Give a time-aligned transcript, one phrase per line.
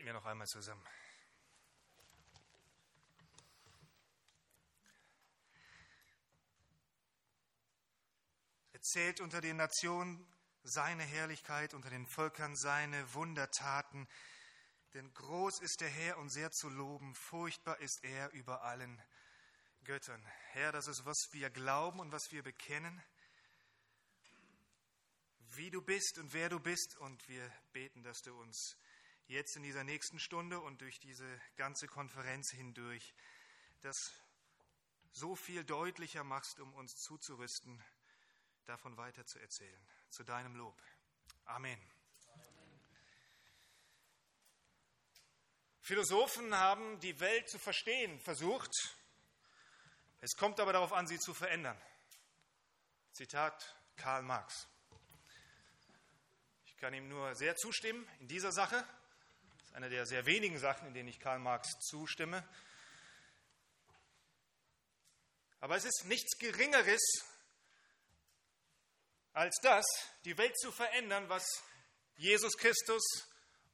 [0.00, 0.82] Beten wir noch einmal zusammen.
[8.72, 10.26] Erzählt unter den Nationen
[10.62, 14.08] seine Herrlichkeit, unter den Völkern seine Wundertaten.
[14.94, 19.02] Denn groß ist der Herr und sehr zu loben, furchtbar ist er über allen
[19.84, 20.24] Göttern.
[20.52, 23.02] Herr, das ist, was wir glauben und was wir bekennen,
[25.56, 26.96] wie du bist und wer du bist.
[26.96, 28.78] Und wir beten, dass du uns
[29.30, 33.14] jetzt in dieser nächsten Stunde und durch diese ganze Konferenz hindurch
[33.80, 34.12] das
[35.12, 37.82] so viel deutlicher machst, um uns zuzurüsten,
[38.66, 39.38] davon weiter zu.
[40.10, 40.76] Zu deinem Lob.
[41.44, 41.80] Amen.
[45.80, 48.72] Philosophen haben die Welt zu verstehen versucht.
[50.20, 51.80] Es kommt aber darauf an, sie zu verändern.
[53.12, 54.68] Zitat Karl Marx.
[56.64, 58.86] Ich kann ihm nur sehr zustimmen in dieser Sache.
[59.70, 62.42] Ist eine der sehr wenigen Sachen, in denen ich Karl Marx zustimme.
[65.60, 67.00] Aber es ist nichts Geringeres
[69.32, 69.86] als das,
[70.24, 71.46] die Welt zu verändern, was
[72.16, 73.00] Jesus Christus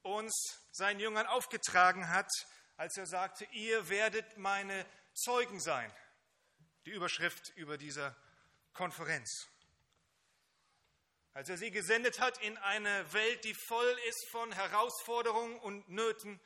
[0.03, 0.35] uns,
[0.71, 2.31] seinen Jüngern, aufgetragen hat,
[2.77, 5.91] als er sagte, ihr werdet meine Zeugen sein.
[6.85, 8.15] Die Überschrift über dieser
[8.75, 9.49] Konferenz
[11.37, 16.41] als er sie gesendet hat in eine Welt, die voll ist von Herausforderungen und Nöten.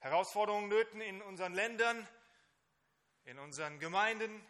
[0.00, 2.08] Herausforderungen, Nöten in unseren Ländern,
[3.22, 4.44] in unseren Gemeinden,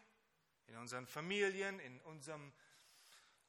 [0.67, 2.55] in unseren Familien, in unserem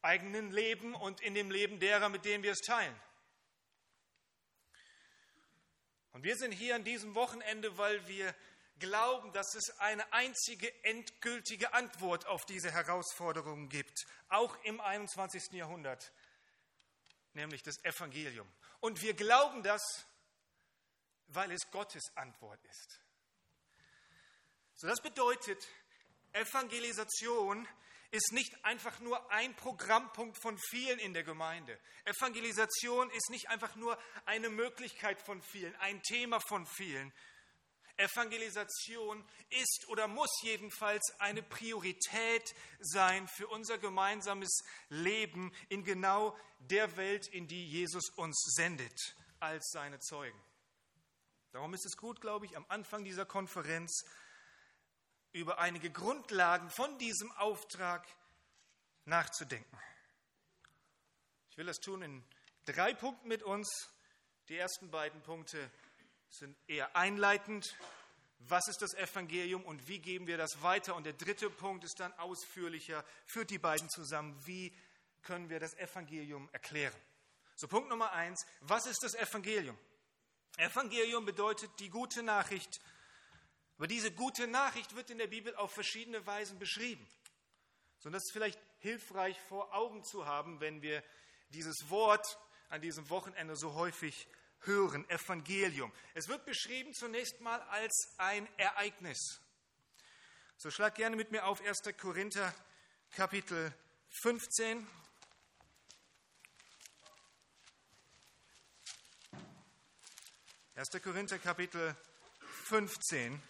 [0.02, 3.00] eigenen Leben und in dem Leben derer, mit denen wir es teilen.
[6.12, 8.36] Und wir sind hier an diesem Wochenende, weil wir
[8.80, 15.52] glauben, dass es eine einzige endgültige Antwort auf diese Herausforderungen gibt, auch im 21.
[15.52, 16.12] Jahrhundert,
[17.34, 18.52] nämlich das Evangelium.
[18.80, 19.82] Und wir glauben das,
[21.28, 23.00] weil es Gottes Antwort ist.
[24.76, 25.68] So, das bedeutet,
[26.34, 27.68] Evangelisation
[28.12, 31.80] ist nicht einfach nur ein Programmpunkt von vielen in der Gemeinde.
[32.06, 37.12] Evangelisation ist nicht einfach nur eine Möglichkeit von vielen, ein Thema von vielen,
[37.98, 46.98] Evangelisation ist oder muss jedenfalls eine Priorität sein für unser gemeinsames Leben in genau der
[46.98, 50.42] Welt, in die Jesus uns sendet als seine Zeugen.
[51.52, 54.06] Darum ist es gut, glaube ich, am Anfang dieser Konferenz
[55.34, 58.08] über einige Grundlagen von diesem Auftrag
[59.06, 59.80] nachzudenken.
[61.52, 62.24] Ich will das tun in
[62.66, 63.90] drei Punkten mit uns.
[64.50, 65.70] Die ersten beiden Punkte
[66.34, 67.76] sind eher einleitend.
[68.40, 70.96] Was ist das Evangelium und wie geben wir das weiter?
[70.96, 74.36] Und der dritte Punkt ist dann ausführlicher, führt die beiden zusammen.
[74.46, 74.76] Wie
[75.22, 77.00] können wir das Evangelium erklären?
[77.56, 78.46] So, Punkt Nummer eins.
[78.62, 79.78] Was ist das Evangelium?
[80.58, 82.82] Evangelium bedeutet die gute Nachricht.
[83.78, 87.08] Aber diese gute Nachricht wird in der Bibel auf verschiedene Weisen beschrieben.
[88.00, 91.04] So, das ist vielleicht hilfreich vor Augen zu haben, wenn wir
[91.50, 92.40] dieses Wort
[92.70, 94.28] an diesem Wochenende so häufig
[94.66, 95.92] hören, Evangelium.
[96.14, 99.42] Es wird beschrieben zunächst mal als ein Ereignis.
[100.58, 101.82] So schlag gerne mit mir auf 1.
[101.98, 102.54] Korinther
[103.12, 103.74] Kapitel
[104.22, 104.88] 15.
[110.76, 111.96] Erster Korinther Kapitel
[112.66, 113.42] 15.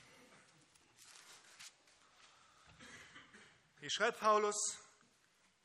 [3.79, 4.78] Hier schreibt Paulus,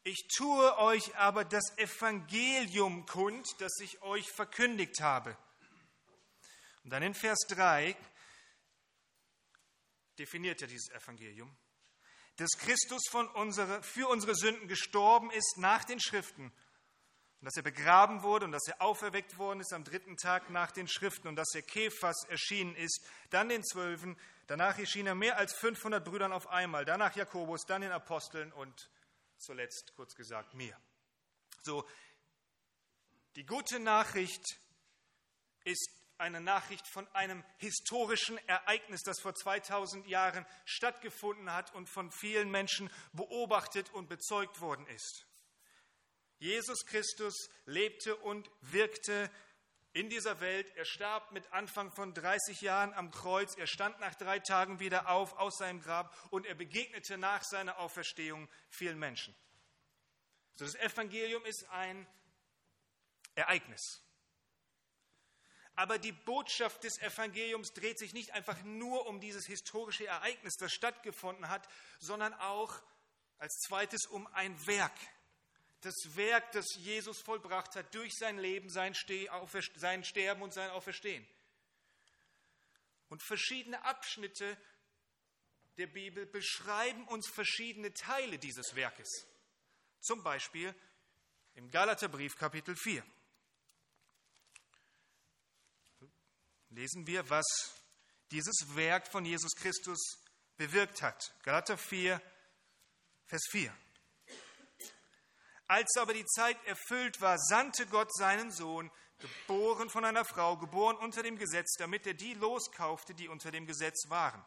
[0.04, 5.36] ich tue euch aber das Evangelium kund, das ich euch verkündigt habe.
[6.84, 7.96] Und dann in Vers 3
[10.18, 11.54] definiert er dieses Evangelium,
[12.36, 16.52] dass Christus von unsere, für unsere Sünden gestorben ist nach den Schriften
[17.40, 20.72] und dass er begraben wurde und dass er auferweckt worden ist am dritten Tag nach
[20.72, 25.36] den Schriften und dass er Kephas erschienen ist, dann den Zwölfen, danach erschien er mehr
[25.36, 28.88] als 500 Brüdern auf einmal, danach Jakobus, dann den Aposteln und
[29.38, 30.76] zuletzt kurz gesagt mir.
[31.62, 31.88] So,
[33.36, 34.58] die gute Nachricht
[35.64, 42.10] ist eine Nachricht von einem historischen Ereignis, das vor 2000 Jahren stattgefunden hat und von
[42.10, 45.26] vielen Menschen beobachtet und bezeugt worden ist.
[46.40, 49.30] Jesus Christus lebte und wirkte
[49.98, 50.70] in dieser Welt.
[50.76, 53.56] Er starb mit Anfang von 30 Jahren am Kreuz.
[53.56, 57.78] Er stand nach drei Tagen wieder auf aus seinem Grab und er begegnete nach seiner
[57.78, 59.34] Auferstehung vielen Menschen.
[60.54, 62.06] So, das Evangelium ist ein
[63.34, 64.04] Ereignis.
[65.74, 70.72] Aber die Botschaft des Evangeliums dreht sich nicht einfach nur um dieses historische Ereignis, das
[70.72, 71.68] stattgefunden hat,
[71.98, 72.82] sondern auch
[73.38, 74.94] als zweites um ein Werk,
[75.80, 78.94] das Werk, das Jesus vollbracht hat durch sein Leben, sein,
[79.76, 81.26] sein Sterben und sein Auferstehen.
[83.08, 84.56] Und verschiedene Abschnitte
[85.78, 89.26] der Bibel beschreiben uns verschiedene Teile dieses Werkes.
[90.00, 90.74] Zum Beispiel
[91.54, 93.04] im Galaterbrief Kapitel 4.
[96.70, 97.46] Lesen wir, was
[98.30, 99.98] dieses Werk von Jesus Christus
[100.56, 101.34] bewirkt hat.
[101.42, 102.20] Galater 4,
[103.26, 103.74] Vers 4.
[105.68, 110.96] Als aber die Zeit erfüllt war, sandte Gott seinen Sohn, geboren von einer Frau, geboren
[110.96, 114.44] unter dem Gesetz, damit er die loskaufte, die unter dem Gesetz waren.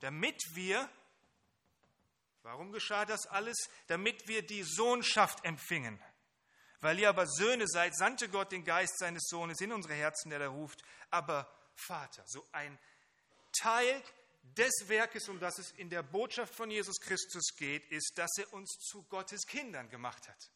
[0.00, 0.88] Damit wir,
[2.42, 3.68] warum geschah das alles?
[3.88, 6.00] Damit wir die Sohnschaft empfingen.
[6.80, 10.40] Weil ihr aber Söhne seid, sandte Gott den Geist seines Sohnes in unsere Herzen, der
[10.40, 12.22] da ruft, aber Vater.
[12.26, 12.78] So ein
[13.52, 14.02] Teil
[14.42, 18.52] des Werkes, um das es in der Botschaft von Jesus Christus geht, ist, dass er
[18.52, 20.50] uns zu Gottes Kindern gemacht hat.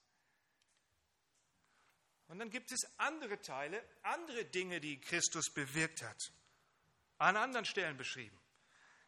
[2.28, 6.32] Und dann gibt es andere Teile, andere Dinge, die Christus bewirkt hat,
[7.18, 8.36] an anderen Stellen beschrieben.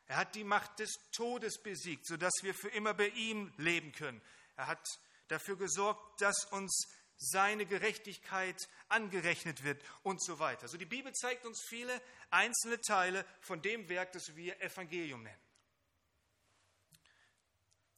[0.06, 4.22] Er hat die Macht des Todes besiegt, sodass wir für immer bei ihm leben können.
[4.56, 4.86] Er hat
[5.26, 10.62] dafür gesorgt, dass uns seine Gerechtigkeit angerechnet wird und so weiter.
[10.62, 12.00] Also die Bibel zeigt uns viele
[12.30, 15.42] einzelne Teile von dem Werk, das wir Evangelium nennen.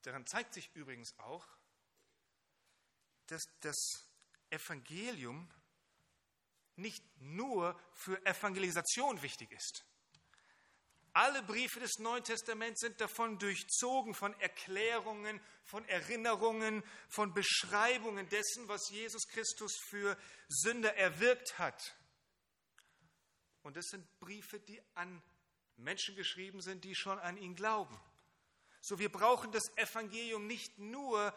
[0.03, 1.47] Daran zeigt sich übrigens auch,
[3.27, 3.77] dass das
[4.49, 5.49] Evangelium
[6.77, 9.85] nicht nur für Evangelisation wichtig ist.
[11.13, 18.69] Alle Briefe des Neuen Testaments sind davon durchzogen, von Erklärungen, von Erinnerungen, von Beschreibungen dessen,
[18.69, 20.17] was Jesus Christus für
[20.49, 21.97] Sünder erwirkt hat.
[23.63, 25.21] Und das sind Briefe, die an
[25.77, 27.99] Menschen geschrieben sind, die schon an ihn glauben.
[28.81, 31.35] So, wir brauchen das Evangelium nicht nur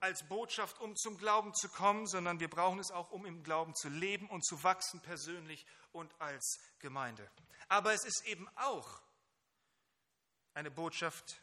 [0.00, 3.74] als Botschaft, um zum Glauben zu kommen, sondern wir brauchen es auch, um im Glauben
[3.74, 7.30] zu leben und zu wachsen, persönlich und als Gemeinde.
[7.68, 9.02] Aber es ist eben auch
[10.54, 11.40] eine Botschaft,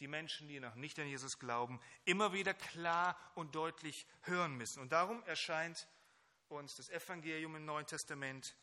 [0.00, 4.80] die Menschen, die noch nicht an Jesus glauben, immer wieder klar und deutlich hören müssen.
[4.80, 5.88] Und darum erscheint
[6.48, 8.54] uns das Evangelium im Neuen Testament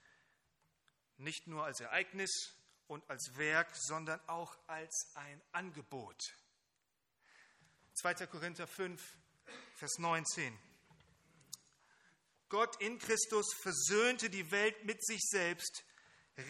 [1.17, 2.53] nicht nur als Ereignis
[2.87, 6.33] und als Werk, sondern auch als ein Angebot.
[7.95, 8.27] 2.
[8.27, 9.01] Korinther 5,
[9.75, 10.57] Vers 19.
[12.49, 15.83] Gott in Christus versöhnte die Welt mit sich selbst,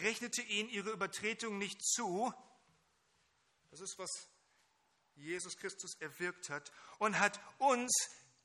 [0.02, 2.34] rechnete ihnen ihre Übertretung nicht zu.
[3.70, 4.10] Das ist, was
[5.14, 7.92] Jesus Christus erwirkt hat und hat uns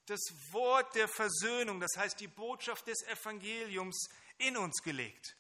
[0.05, 0.21] das
[0.51, 5.35] Wort der Versöhnung, das heißt die Botschaft des Evangeliums, in uns gelegt.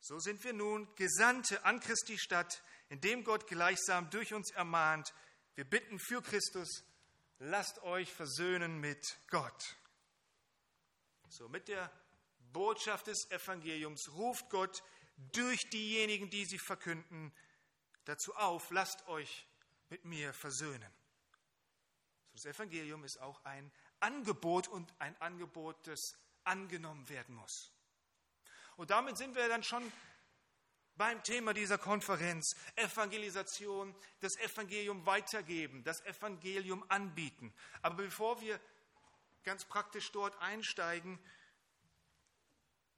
[0.00, 5.12] So sind wir nun Gesandte an Christi Stadt, indem Gott gleichsam durch uns ermahnt,
[5.58, 6.84] wir bitten für Christus,
[7.40, 9.76] lasst euch versöhnen mit Gott.
[11.26, 11.90] So, mit der
[12.52, 14.84] Botschaft des Evangeliums ruft Gott
[15.32, 17.32] durch diejenigen, die sie verkünden,
[18.04, 19.48] dazu auf, lasst euch
[19.88, 20.92] mit mir versöhnen.
[22.34, 27.72] Das Evangelium ist auch ein Angebot und ein Angebot, das angenommen werden muss.
[28.76, 29.92] Und damit sind wir dann schon
[30.98, 37.54] beim Thema dieser Konferenz Evangelisation, das Evangelium weitergeben, das Evangelium anbieten.
[37.82, 38.60] Aber bevor wir
[39.44, 41.18] ganz praktisch dort einsteigen,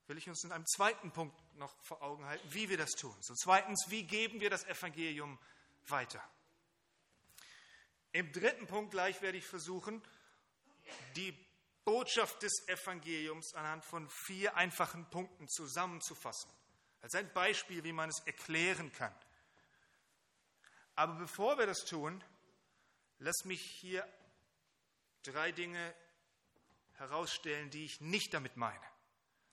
[0.08, 3.14] will ich uns in einem zweiten Punkt noch vor Augen halten, wie wir das tun.
[3.20, 5.38] So zweitens, wie geben wir das Evangelium
[5.86, 6.22] weiter?
[8.12, 10.02] Im dritten Punkt gleich werde ich versuchen,
[11.14, 11.32] die
[11.84, 16.50] Botschaft des Evangeliums anhand von vier einfachen Punkten zusammenzufassen
[17.02, 19.14] als ein Beispiel, wie man es erklären kann.
[20.94, 22.22] Aber bevor wir das tun,
[23.18, 24.06] lass mich hier
[25.22, 25.94] drei Dinge
[26.94, 28.84] herausstellen, die ich nicht damit meine.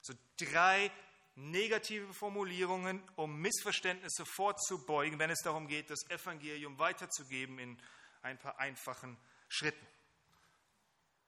[0.02, 0.92] So drei
[1.36, 7.82] negative Formulierungen, um Missverständnisse vorzubeugen, wenn es darum geht, das Evangelium weiterzugeben in
[8.24, 9.88] ein paar einfachen Schritten.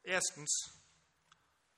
[0.03, 0.71] Erstens,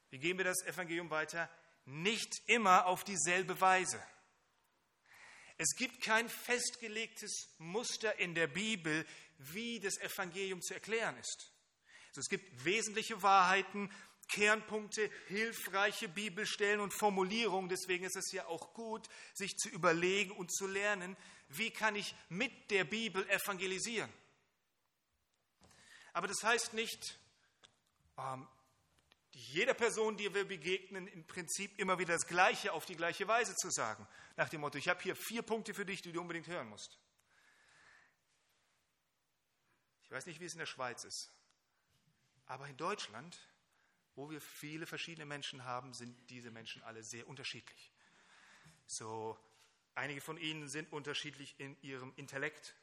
[0.10, 1.50] wie geben wir das Evangelium weiter?
[1.86, 4.02] Nicht immer auf dieselbe Weise.
[5.62, 9.06] Es gibt kein festgelegtes Muster in der Bibel,
[9.38, 11.52] wie das Evangelium zu erklären ist.
[12.08, 13.94] Also es gibt wesentliche Wahrheiten,
[14.28, 17.70] Kernpunkte, hilfreiche Bibelstellen und Formulierungen.
[17.70, 21.16] Deswegen ist es ja auch gut, sich zu überlegen und zu lernen,
[21.50, 24.12] wie kann ich mit der Bibel evangelisieren.
[26.12, 27.20] Aber das heißt nicht,
[29.34, 33.56] jeder Person, die wir begegnen, im Prinzip immer wieder das Gleiche auf die gleiche Weise
[33.56, 34.08] zu sagen.
[34.36, 37.00] Nach dem Motto, ich habe hier vier Punkte für dich, die du unbedingt hören musst.
[40.04, 41.32] Ich weiß nicht, wie es in der Schweiz ist,
[42.46, 43.38] aber in Deutschland,
[44.16, 47.94] wo wir viele verschiedene Menschen haben, sind diese Menschen alle sehr unterschiedlich.
[48.88, 49.40] So,
[49.96, 52.76] einige von ihnen sind unterschiedlich in ihrem Intellekt,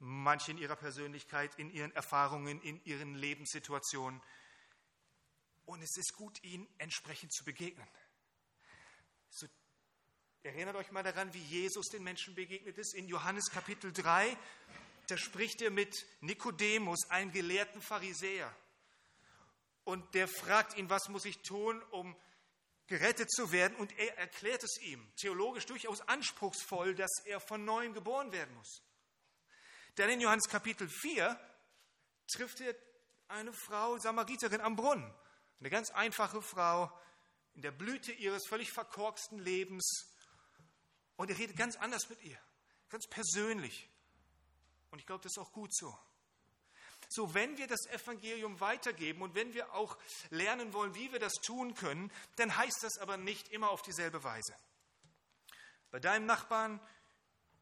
[0.00, 4.20] manche in ihrer Persönlichkeit, in ihren Erfahrungen, in ihren Lebenssituationen.
[5.74, 7.88] Und es ist gut, ihnen entsprechend zu begegnen.
[9.28, 9.48] So,
[10.44, 12.94] erinnert euch mal daran, wie Jesus den Menschen begegnet ist.
[12.94, 14.36] In Johannes Kapitel 3,
[15.08, 18.54] da spricht er mit Nikodemus, einem gelehrten Pharisäer.
[19.82, 22.14] Und der fragt ihn, was muss ich tun, um
[22.86, 23.76] gerettet zu werden?
[23.76, 28.80] Und er erklärt es ihm, theologisch durchaus anspruchsvoll, dass er von neuem geboren werden muss.
[29.96, 31.36] Dann in Johannes Kapitel 4
[32.32, 32.76] trifft er
[33.26, 35.12] eine Frau, Samariterin am Brunnen.
[35.60, 36.92] Eine ganz einfache Frau
[37.54, 40.06] in der Blüte ihres völlig verkorksten Lebens.
[41.16, 42.38] Und er redet ganz anders mit ihr,
[42.88, 43.88] ganz persönlich.
[44.90, 45.96] Und ich glaube, das ist auch gut so.
[47.08, 49.96] So, wenn wir das Evangelium weitergeben und wenn wir auch
[50.30, 54.24] lernen wollen, wie wir das tun können, dann heißt das aber nicht immer auf dieselbe
[54.24, 54.54] Weise.
[55.90, 56.80] Bei deinem Nachbarn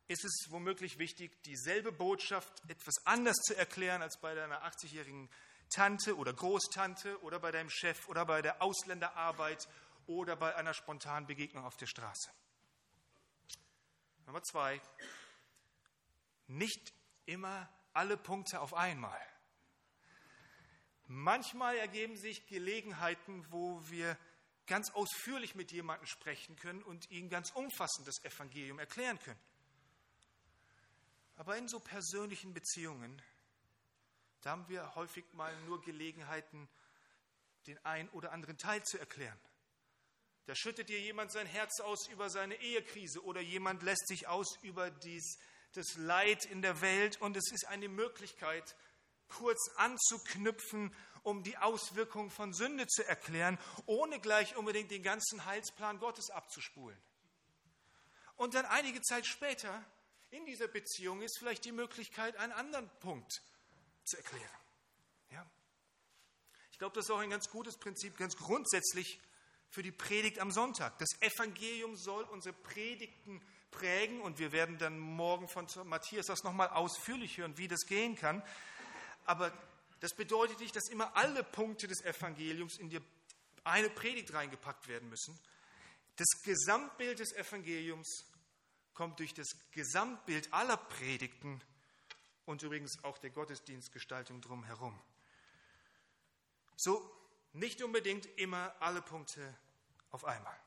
[0.09, 5.29] ist es womöglich wichtig, dieselbe Botschaft etwas anders zu erklären als bei deiner 80-jährigen
[5.75, 9.69] Tante oder Großtante oder bei deinem Chef oder bei der Ausländerarbeit
[10.07, 12.31] oder bei einer spontanen Begegnung auf der Straße.
[14.27, 14.81] Nummer zwei,
[16.47, 16.93] nicht
[17.27, 19.21] immer alle Punkte auf einmal.
[21.07, 24.17] Manchmal ergeben sich Gelegenheiten, wo wir
[24.67, 29.41] ganz ausführlich mit jemandem sprechen können und ihm ganz umfassend das Evangelium erklären können.
[31.37, 33.21] Aber in so persönlichen Beziehungen,
[34.43, 36.69] da haben wir häufig mal nur Gelegenheiten,
[37.67, 39.39] den einen oder anderen Teil zu erklären.
[40.47, 44.59] Da schüttet dir jemand sein Herz aus über seine Ehekrise oder jemand lässt sich aus
[44.63, 45.39] über dies,
[45.75, 48.77] das Leid in der Welt und es ist eine Möglichkeit,
[49.29, 56.01] kurz anzuknüpfen, um die Auswirkungen von Sünde zu erklären, ohne gleich unbedingt den ganzen Heilsplan
[56.01, 57.01] Gottes abzuspulen.
[58.35, 59.85] Und dann einige Zeit später
[60.31, 63.41] in dieser Beziehung ist vielleicht die Möglichkeit, einen anderen Punkt
[64.05, 64.59] zu erklären.
[65.31, 65.47] Ja?
[66.71, 69.21] Ich glaube, das ist auch ein ganz gutes Prinzip, ganz grundsätzlich
[69.71, 70.99] für die Predigt am Sonntag.
[70.99, 73.41] Das Evangelium soll unsere Predigten
[73.71, 78.17] prägen und wir werden dann morgen von Matthias das nochmal ausführlich hören, wie das gehen
[78.17, 78.43] kann.
[79.25, 79.53] Aber
[80.01, 83.01] das bedeutet nicht, dass immer alle Punkte des Evangeliums in die
[83.65, 85.39] eine Predigt reingepackt werden müssen.
[86.17, 88.27] Das Gesamtbild des Evangeliums
[88.93, 91.63] kommt durch das Gesamtbild aller Predigten
[92.45, 95.01] und übrigens auch der Gottesdienstgestaltung drumherum.
[96.77, 97.11] So
[97.53, 99.57] nicht unbedingt immer alle Punkte
[100.11, 100.59] auf einmal.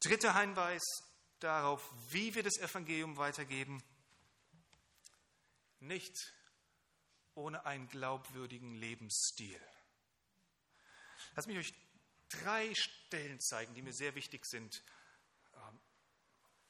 [0.00, 0.82] Dritter Hinweis
[1.38, 3.82] darauf, wie wir das Evangelium weitergeben.
[5.80, 6.32] Nicht
[7.34, 9.60] ohne einen glaubwürdigen Lebensstil.
[11.36, 11.74] Lass mich euch
[12.28, 14.82] drei Stellen zeigen, die mir sehr wichtig sind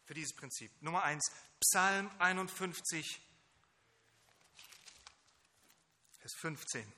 [0.04, 0.70] für dieses Prinzip.
[0.82, 1.30] Nummer eins,
[1.60, 3.20] Psalm 51,
[6.24, 6.90] Vers 15.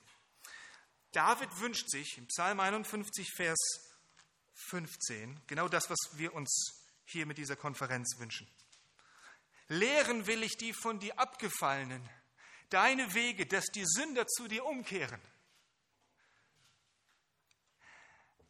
[1.11, 3.57] David wünscht sich im Psalm 51, Vers
[4.69, 8.49] 15 genau das, was wir uns hier mit dieser Konferenz wünschen.
[9.67, 12.09] Lehren will ich die von dir abgefallenen,
[12.69, 15.19] deine Wege, dass die Sünder zu dir umkehren.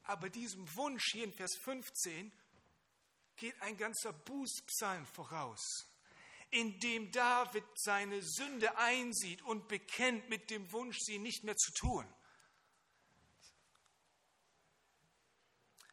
[0.03, 2.31] Aber diesem Wunsch hier in Vers 15
[3.35, 5.87] geht ein ganzer Bußpsalm voraus,
[6.49, 11.71] in dem David seine Sünde einsieht und bekennt mit dem Wunsch, sie nicht mehr zu
[11.73, 12.07] tun.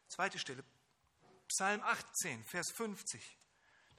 [0.07, 0.63] Zweite Stelle,
[1.47, 3.37] Psalm 18, Vers 50.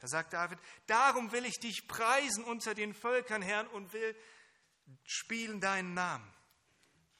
[0.00, 4.16] Da sagt David, darum will ich dich preisen unter den Völkern, Herrn, und will
[5.04, 6.32] spielen deinen Namen.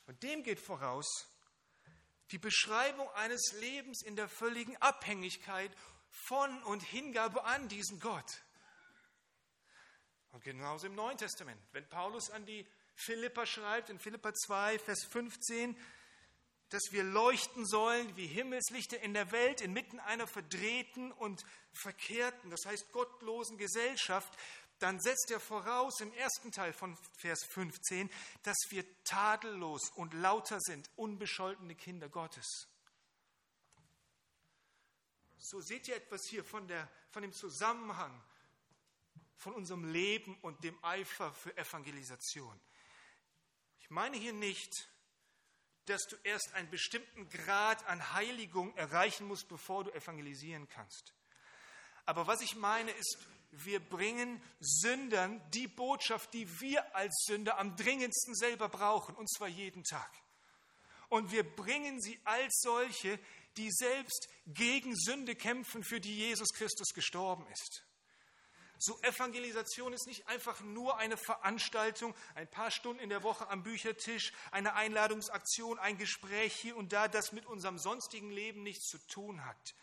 [0.07, 1.27] Und dem geht voraus
[2.31, 5.71] die Beschreibung eines Lebens in der völligen Abhängigkeit
[6.11, 8.43] von und Hingabe an diesen Gott.
[10.33, 15.05] Und genauso im Neuen Testament, wenn Paulus an die Philippa schreibt, in Philippa 2, Vers
[15.05, 15.77] 15,
[16.71, 22.65] dass wir leuchten sollen wie Himmelslichter in der Welt inmitten einer verdrehten und verkehrten, das
[22.67, 24.37] heißt gottlosen Gesellschaft,
[24.79, 28.11] dann setzt er voraus im ersten Teil von Vers 15,
[28.43, 32.69] dass wir tadellos und lauter sind, unbescholtene Kinder Gottes.
[35.39, 38.23] So seht ihr etwas hier von, der, von dem Zusammenhang
[39.37, 42.59] von unserem Leben und dem Eifer für Evangelisation.
[43.81, 44.89] Ich meine hier nicht,
[45.87, 51.15] dass du erst einen bestimmten Grad an Heiligung erreichen musst, bevor du evangelisieren kannst.
[52.05, 53.19] Aber was ich meine ist,
[53.53, 59.49] wir bringen Sündern die Botschaft, die wir als Sünder am dringendsten selber brauchen, und zwar
[59.49, 60.11] jeden Tag.
[61.09, 63.19] Und wir bringen sie als solche,
[63.57, 67.86] die selbst gegen Sünde kämpfen, für die Jesus Christus gestorben ist.
[68.79, 73.63] So Evangelisation ist nicht einfach nur eine Veranstaltung, ein paar Stunden in der Woche am
[73.63, 78.99] Büchertisch, eine Einladungsaktion, ein Gespräch hier und da, das mit unserem sonstigen Leben nichts zu
[79.07, 79.75] tun hat.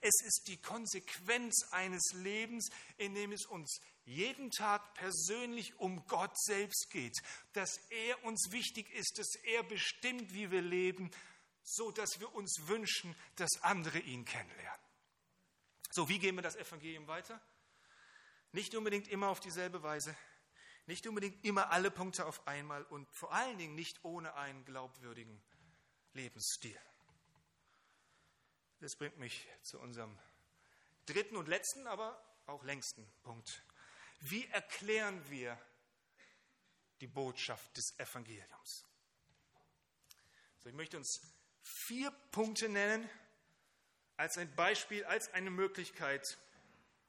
[0.00, 6.38] Es ist die Konsequenz eines Lebens, in dem es uns jeden Tag persönlich um Gott
[6.38, 7.16] selbst geht,
[7.54, 11.10] dass er uns wichtig ist, dass er bestimmt, wie wir leben,
[11.64, 14.86] so dass wir uns wünschen, dass andere ihn kennenlernen.
[15.90, 17.40] So, wie gehen wir das Evangelium weiter?
[18.56, 20.16] Nicht unbedingt immer auf dieselbe Weise,
[20.86, 25.42] nicht unbedingt immer alle Punkte auf einmal und vor allen Dingen nicht ohne einen glaubwürdigen
[26.14, 26.80] Lebensstil.
[28.80, 30.18] Das bringt mich zu unserem
[31.04, 33.62] dritten und letzten, aber auch längsten Punkt.
[34.20, 35.60] Wie erklären wir
[37.02, 38.86] die Botschaft des Evangeliums?
[40.56, 41.20] Also ich möchte uns
[41.62, 43.06] vier Punkte nennen
[44.16, 46.38] als ein Beispiel, als eine Möglichkeit,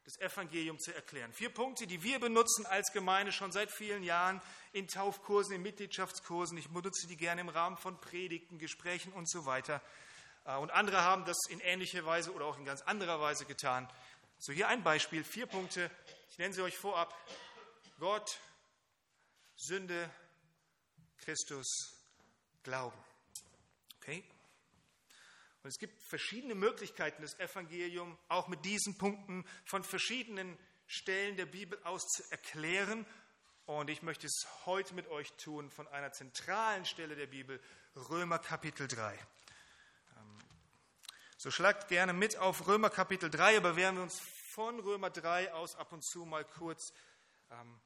[0.08, 1.34] das Evangelium zu erklären.
[1.34, 6.58] Vier Punkte, die wir benutzen als Gemeinde schon seit vielen Jahren in Taufkursen, in Mitgliedschaftskursen.
[6.58, 9.82] Ich benutze die gerne im Rahmen von Predigten, Gesprächen und so weiter.
[10.46, 13.86] Äh, und andere haben das in ähnlicher Weise oder auch in ganz anderer Weise getan.
[14.40, 15.92] So, hier ein Beispiel, vier Punkte.
[16.30, 17.14] Ich nenne sie euch vorab.
[18.00, 18.40] Gott,
[19.58, 20.10] Sünde,
[21.18, 21.68] Christus,
[22.64, 22.98] Glauben.
[23.98, 24.24] Okay?
[25.68, 31.46] Und es gibt verschiedene Möglichkeiten, das Evangelium auch mit diesen Punkten von verschiedenen Stellen der
[31.46, 33.06] Bibel aus zu erklären.
[33.66, 37.62] Und ich möchte es heute mit euch tun von einer zentralen Stelle der Bibel,
[37.98, 39.20] Römer Kapitel 3.
[41.36, 44.22] So schlagt gerne mit auf Römer Kapitel 3, aber werden wir uns
[44.54, 46.94] von Römer 3 aus ab und zu mal kurz
[47.52, 47.78] ähm,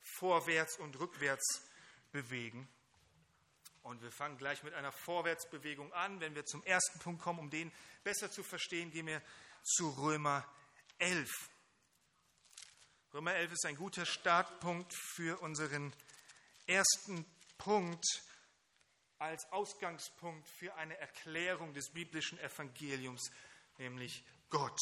[0.00, 1.62] vorwärts und rückwärts
[2.10, 2.68] bewegen.
[3.82, 6.20] Und wir fangen gleich mit einer Vorwärtsbewegung an.
[6.20, 7.72] Wenn wir zum ersten Punkt kommen, um den
[8.04, 9.22] besser zu verstehen, gehen wir
[9.62, 10.46] zu Römer
[10.98, 11.28] 11.
[13.14, 15.92] Römer 11 ist ein guter Startpunkt für unseren
[16.66, 17.24] ersten
[17.58, 18.04] Punkt
[19.18, 23.30] als Ausgangspunkt für eine Erklärung des biblischen Evangeliums,
[23.78, 24.78] nämlich Gott.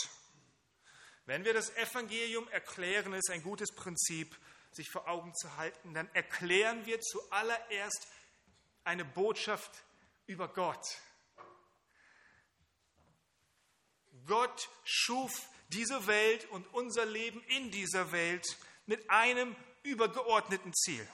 [1.24, 4.36] Wenn wir das Evangelium erklären, ist ein gutes Prinzip,
[4.72, 8.06] sich vor Augen zu halten, dann erklären wir zuallererst
[8.88, 9.84] eine Botschaft
[10.26, 10.98] über Gott.
[14.26, 18.46] Gott schuf diese Welt und unser Leben in dieser Welt
[18.86, 21.06] mit einem übergeordneten Ziel.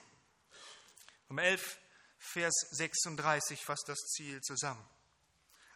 [1.27, 1.77] Um 11
[2.17, 4.83] Vers 36 fasst das Ziel zusammen.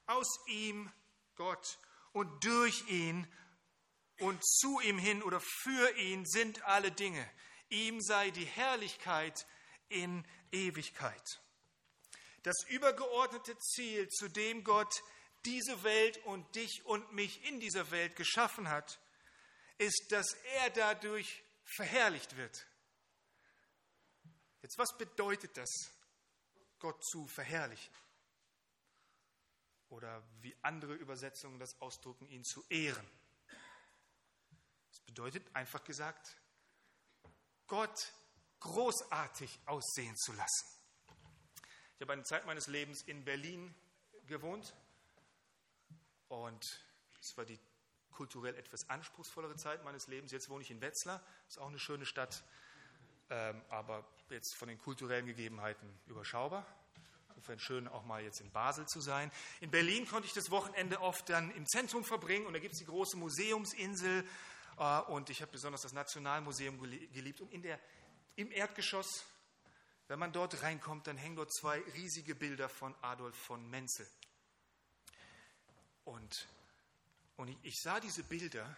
[0.05, 0.89] Aus ihm,
[1.35, 1.79] Gott,
[2.13, 3.27] und durch ihn
[4.19, 7.29] und zu ihm hin oder für ihn sind alle Dinge.
[7.67, 9.45] Ihm sei die Herrlichkeit
[9.89, 11.41] in Ewigkeit.
[12.43, 15.03] Das übergeordnete Ziel, zu dem Gott
[15.45, 18.99] diese Welt und dich und mich in dieser Welt geschaffen hat,
[19.77, 22.65] ist, dass er dadurch verherrlicht wird.
[24.61, 25.69] Jetzt, was bedeutet das?
[26.79, 27.93] Gott zu verherrlichen.
[29.89, 33.09] Oder wie andere Übersetzungen das ausdrücken, ihn zu ehren.
[34.91, 36.37] Das bedeutet einfach gesagt,
[37.67, 38.13] Gott
[38.59, 40.78] großartig aussehen zu lassen.
[41.99, 43.75] Ich habe eine Zeit meines Lebens in Berlin
[44.25, 44.73] gewohnt
[46.29, 46.79] und
[47.19, 47.59] es war die
[48.09, 50.31] kulturell etwas anspruchsvollere Zeit meines Lebens.
[50.31, 52.41] Jetzt wohne ich in Wetzlar, ist auch eine schöne Stadt,
[53.29, 56.65] ähm, aber jetzt von den kulturellen Gegebenheiten überschaubar.
[57.35, 59.29] Insofern schön auch mal jetzt in Basel zu sein.
[59.59, 62.79] In Berlin konnte ich das Wochenende oft dann im Zentrum verbringen und da gibt es
[62.79, 64.25] die große Museumsinsel
[64.77, 67.41] äh, und ich habe besonders das Nationalmuseum geliebt.
[67.41, 67.77] Und in der,
[68.37, 69.25] im Erdgeschoss,
[70.09, 74.09] wenn man dort reinkommt, dann hängen dort zwei riesige Bilder von Adolf von Menzel.
[76.03, 76.47] Und,
[77.37, 78.75] und ich, ich sah diese Bilder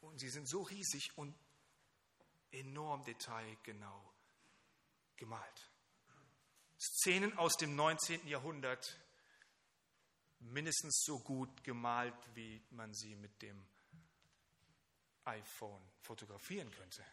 [0.00, 1.34] und sie sind so riesig und
[2.52, 4.14] enorm detailgenau
[5.16, 5.70] gemalt.
[6.78, 8.28] Szenen aus dem 19.
[8.28, 8.98] Jahrhundert
[10.38, 13.66] mindestens so gut gemalt, wie man sie mit dem
[15.24, 17.04] iPhone fotografieren könnte.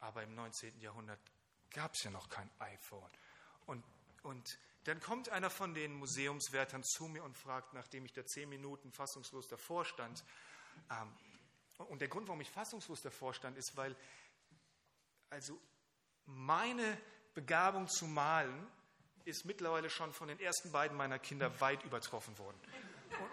[0.00, 0.80] Aber im 19.
[0.80, 1.20] Jahrhundert
[1.70, 3.10] gab es ja noch kein iPhone.
[3.66, 3.84] Und,
[4.22, 8.48] und dann kommt einer von den Museumswärtern zu mir und fragt, nachdem ich da zehn
[8.48, 10.24] Minuten fassungslos davor stand,
[10.90, 11.12] ähm,
[11.90, 13.94] und der Grund, warum ich fassungslos davor stand, ist, weil
[15.30, 15.60] also
[16.26, 17.00] meine
[17.34, 18.66] Begabung zu malen
[19.24, 22.58] ist mittlerweile schon von den ersten beiden meiner Kinder weit übertroffen worden.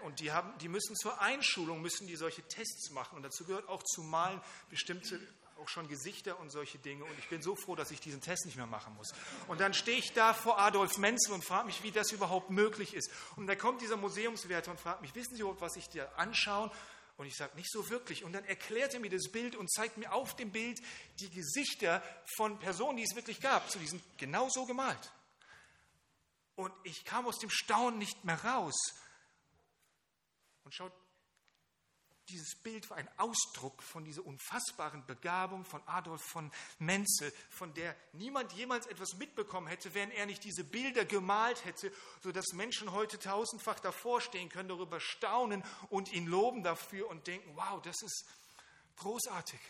[0.04, 3.16] Und die, haben, die müssen zur Einschulung, müssen die solche Tests machen.
[3.16, 5.20] Und dazu gehört auch zu malen bestimmte
[5.58, 7.04] auch schon Gesichter und solche Dinge.
[7.04, 9.12] Und ich bin so froh, dass ich diesen Test nicht mehr machen muss.
[9.48, 12.94] Und dann stehe ich da vor Adolf Menzel und frage mich, wie das überhaupt möglich
[12.94, 13.10] ist.
[13.36, 16.70] Und da kommt dieser Museumswärter und fragt mich, wissen Sie überhaupt, was ich dir anschauen?
[17.16, 18.24] Und ich sage, nicht so wirklich.
[18.24, 20.80] Und dann erklärt er mir das Bild und zeigt mir auf dem Bild
[21.18, 22.02] die Gesichter
[22.36, 23.70] von Personen, die es wirklich gab.
[23.70, 25.12] So, die sind genau so gemalt.
[26.56, 28.76] Und ich kam aus dem Staunen nicht mehr raus.
[30.64, 30.92] Und schaut,
[32.28, 37.94] dieses Bild war ein Ausdruck von dieser unfassbaren Begabung von Adolf von Menzel, von der
[38.12, 43.18] niemand jemals etwas mitbekommen hätte, wenn er nicht diese Bilder gemalt hätte, sodass Menschen heute
[43.18, 48.26] tausendfach davor stehen können, darüber staunen und ihn loben dafür und denken, wow, das ist
[48.96, 49.60] großartig.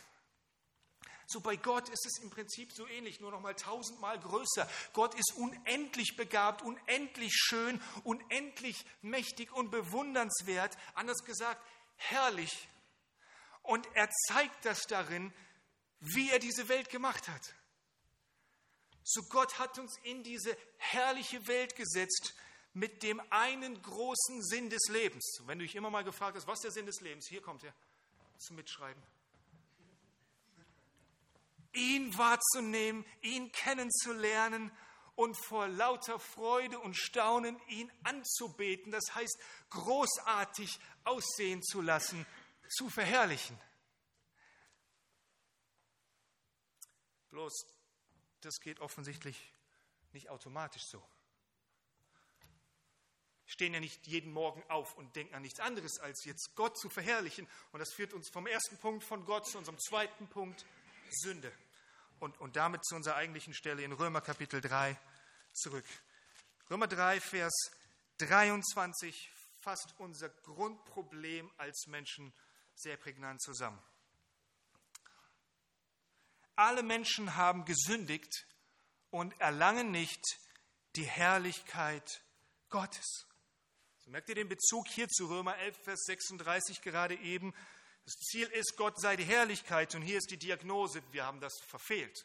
[1.29, 4.69] So bei Gott ist es im Prinzip so ähnlich, nur noch mal tausendmal größer.
[4.93, 10.79] Gott ist unendlich begabt, unendlich schön, unendlich mächtig und bewundernswert.
[10.95, 11.61] Anders gesagt,
[11.97, 12.69] herrlich.
[13.63, 15.33] Und er zeigt das darin,
[16.01, 17.55] wie er diese Welt gemacht hat.
[19.03, 22.35] So Gott hat uns in diese herrliche Welt gesetzt
[22.73, 25.41] mit dem einen großen Sinn des Lebens.
[25.47, 27.27] Wenn du dich immer mal gefragt hast, was der Sinn des Lebens?
[27.29, 27.75] Hier kommt er
[28.39, 29.03] zum Mitschreiben.
[31.73, 34.71] Ihn wahrzunehmen, ihn kennenzulernen
[35.17, 39.39] und vor lauter Freude und Staunen ihn anzubeten, das heißt
[39.71, 42.25] großartig aussehen zu lassen,
[42.69, 43.59] zu verherrlichen.
[47.31, 47.67] Bloß,
[48.43, 49.53] das geht offensichtlich
[50.13, 51.03] nicht automatisch so.
[53.45, 56.77] Wir stehen ja nicht jeden Morgen auf und denken an nichts anderes, als jetzt Gott
[56.79, 57.49] zu verherrlichen.
[57.73, 60.67] Und das führt uns vom ersten Punkt von Gott zu unserem zweiten Punkt,
[61.11, 61.53] Sünde
[62.21, 64.99] und, und damit zu unserer eigentlichen Stelle in Römer Kapitel 3
[65.53, 65.85] zurück.
[66.71, 67.55] Römer 3, Vers
[68.19, 72.33] 23 fasst unser Grundproblem als Menschen
[72.75, 73.81] sehr prägnant zusammen.
[76.55, 78.47] Alle Menschen haben gesündigt
[79.11, 80.23] und erlangen nicht
[80.97, 82.23] die Herrlichkeit
[82.71, 83.27] Gottes.
[83.99, 87.55] So merkt ihr den Bezug hier zu Römer 11, Vers 36 gerade eben.
[88.07, 91.59] Das Ziel ist, Gott sei die Herrlichkeit und hier ist die Diagnose, wir haben das
[91.67, 92.25] verfehlt.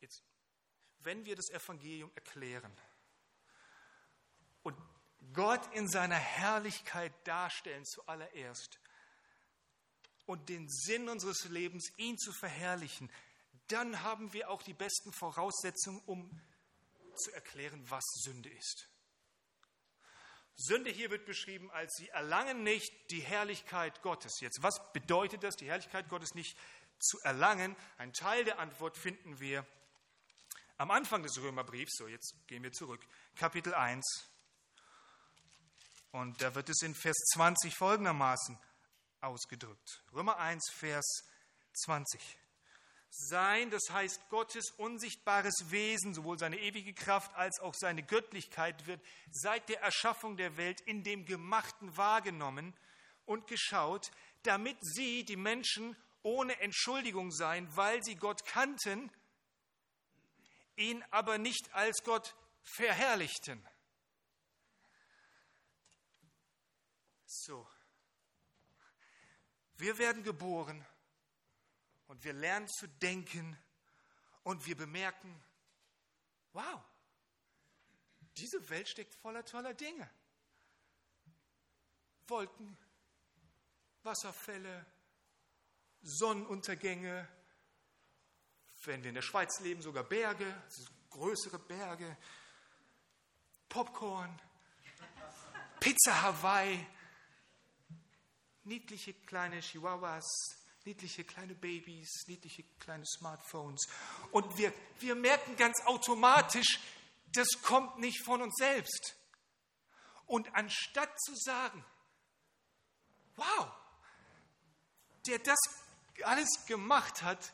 [0.00, 0.22] Jetzt,
[0.98, 2.70] wenn wir das Evangelium erklären
[4.62, 4.76] und
[5.32, 8.78] Gott in seiner Herrlichkeit darstellen zuallererst
[10.26, 13.10] und den Sinn unseres Lebens, ihn zu verherrlichen,
[13.68, 16.42] dann haben wir auch die besten Voraussetzungen, um
[17.16, 18.90] zu erklären, was Sünde ist.
[20.56, 24.40] Sünde hier wird beschrieben als sie erlangen nicht die Herrlichkeit Gottes.
[24.40, 26.56] Jetzt, was bedeutet das, die Herrlichkeit Gottes nicht
[26.98, 27.76] zu erlangen?
[27.98, 29.66] Ein Teil der Antwort finden wir
[30.76, 31.96] am Anfang des Römerbriefs.
[31.96, 33.04] So, jetzt gehen wir zurück.
[33.36, 34.04] Kapitel 1.
[36.12, 38.56] Und da wird es in Vers 20 folgendermaßen
[39.20, 40.04] ausgedrückt.
[40.12, 41.24] Römer 1, Vers
[41.84, 42.38] 20
[43.16, 49.00] sein, das heißt Gottes unsichtbares Wesen, sowohl seine ewige Kraft als auch seine Göttlichkeit wird
[49.30, 52.74] seit der Erschaffung der Welt in dem Gemachten wahrgenommen
[53.24, 54.10] und geschaut,
[54.42, 59.10] damit sie, die Menschen, ohne Entschuldigung seien, weil sie Gott kannten,
[60.76, 63.64] ihn aber nicht als Gott verherrlichten.
[67.26, 67.66] So,
[69.76, 70.84] wir werden geboren
[72.14, 73.58] und wir lernen zu denken
[74.44, 75.42] und wir bemerken,
[76.52, 76.80] wow,
[78.36, 80.08] diese Welt steckt voller toller Dinge.
[82.28, 82.78] Wolken,
[84.04, 84.86] Wasserfälle,
[86.02, 87.28] Sonnenuntergänge,
[88.84, 90.62] wenn wir in der Schweiz leben, sogar Berge,
[91.10, 92.16] größere Berge,
[93.68, 94.40] Popcorn,
[95.80, 96.86] Pizza Hawaii,
[98.62, 103.86] niedliche kleine Chihuahuas, niedliche kleine Babys, niedliche kleine Smartphones.
[104.32, 106.78] Und wir, wir merken ganz automatisch,
[107.32, 109.16] das kommt nicht von uns selbst.
[110.26, 111.84] Und anstatt zu sagen,
[113.36, 113.70] wow,
[115.26, 115.58] der das
[116.22, 117.52] alles gemacht hat,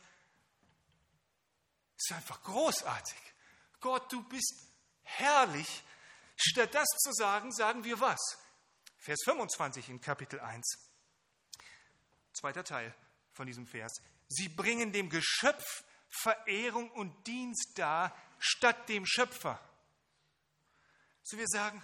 [1.97, 3.19] ist einfach großartig.
[3.81, 4.67] Gott, du bist
[5.03, 5.83] herrlich.
[6.37, 8.21] Statt das zu sagen, sagen wir was?
[8.99, 10.79] Vers 25 in Kapitel 1.
[12.33, 12.95] Zweiter Teil
[13.41, 14.03] von diesem Vers.
[14.29, 19.59] Sie bringen dem Geschöpf Verehrung und Dienst dar statt dem Schöpfer.
[21.23, 21.83] So wir sagen,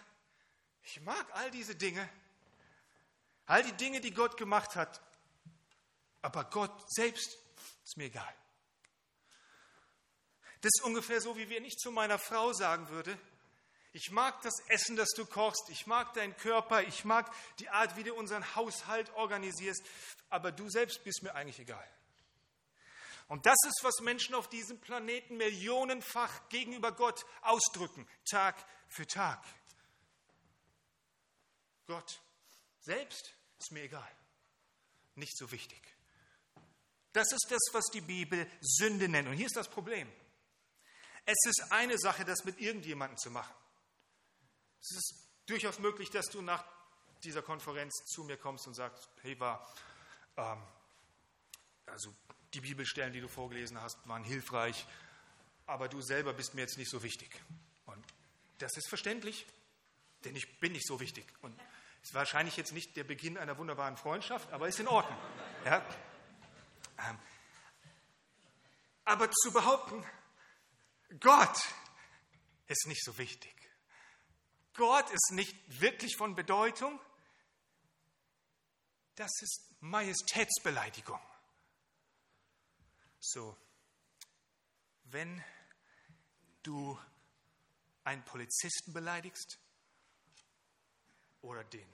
[0.83, 2.07] ich mag all diese Dinge,
[3.47, 5.01] all die Dinge, die Gott gemacht hat,
[6.21, 7.39] aber Gott selbst
[7.87, 8.35] ist mir egal.
[10.61, 13.19] Das ist ungefähr so, wie wenn ich zu meiner Frau sagen würde,
[13.97, 15.71] Ich mag das Essen, das du kochst.
[15.71, 16.83] Ich mag deinen Körper.
[16.83, 19.83] Ich mag die Art, wie du unseren Haushalt organisierst.
[20.29, 21.89] Aber du selbst bist mir eigentlich egal.
[23.29, 29.43] Und das ist, was Menschen auf diesem Planeten millionenfach gegenüber Gott ausdrücken, Tag für Tag.
[31.87, 32.21] Gott
[32.81, 34.13] selbst ist mir egal.
[35.15, 35.81] Nicht so wichtig.
[37.15, 39.27] Das ist das, was die Bibel Sünde nennt.
[39.27, 40.13] Und hier ist das Problem.
[41.25, 43.55] Es ist eine Sache, das mit irgendjemandem zu machen.
[44.81, 45.15] Es ist
[45.47, 46.65] durchaus möglich, dass du nach
[47.25, 49.67] dieser Konferenz zu mir kommst und sagst, hey, war,
[50.37, 50.63] ähm,
[51.87, 52.15] also
[52.55, 54.87] die Bibelstellen, die du vorgelesen hast, waren hilfreich,
[55.67, 57.31] aber du selber bist mir jetzt nicht so wichtig.
[57.87, 58.05] Und
[58.59, 59.47] das ist verständlich,
[60.25, 61.27] denn ich bin nicht so wichtig.
[61.43, 61.59] Und
[62.03, 65.19] ist wahrscheinlich jetzt nicht der Beginn einer wunderbaren Freundschaft, aber ist in Ordnung.
[65.65, 65.85] Ja?
[66.99, 67.19] Ähm,
[69.05, 70.05] aber zu behaupten,
[71.19, 71.57] Gott
[72.69, 73.56] ist nicht so wichtig.
[74.77, 77.01] Gott ist nicht wirklich von Bedeutung.
[79.15, 81.21] Das ist Majestätsbeleidigung.
[83.19, 83.57] So,
[85.05, 85.43] wenn
[86.63, 86.99] du
[88.05, 89.59] einen Polizisten beleidigst
[91.41, 91.89] oder den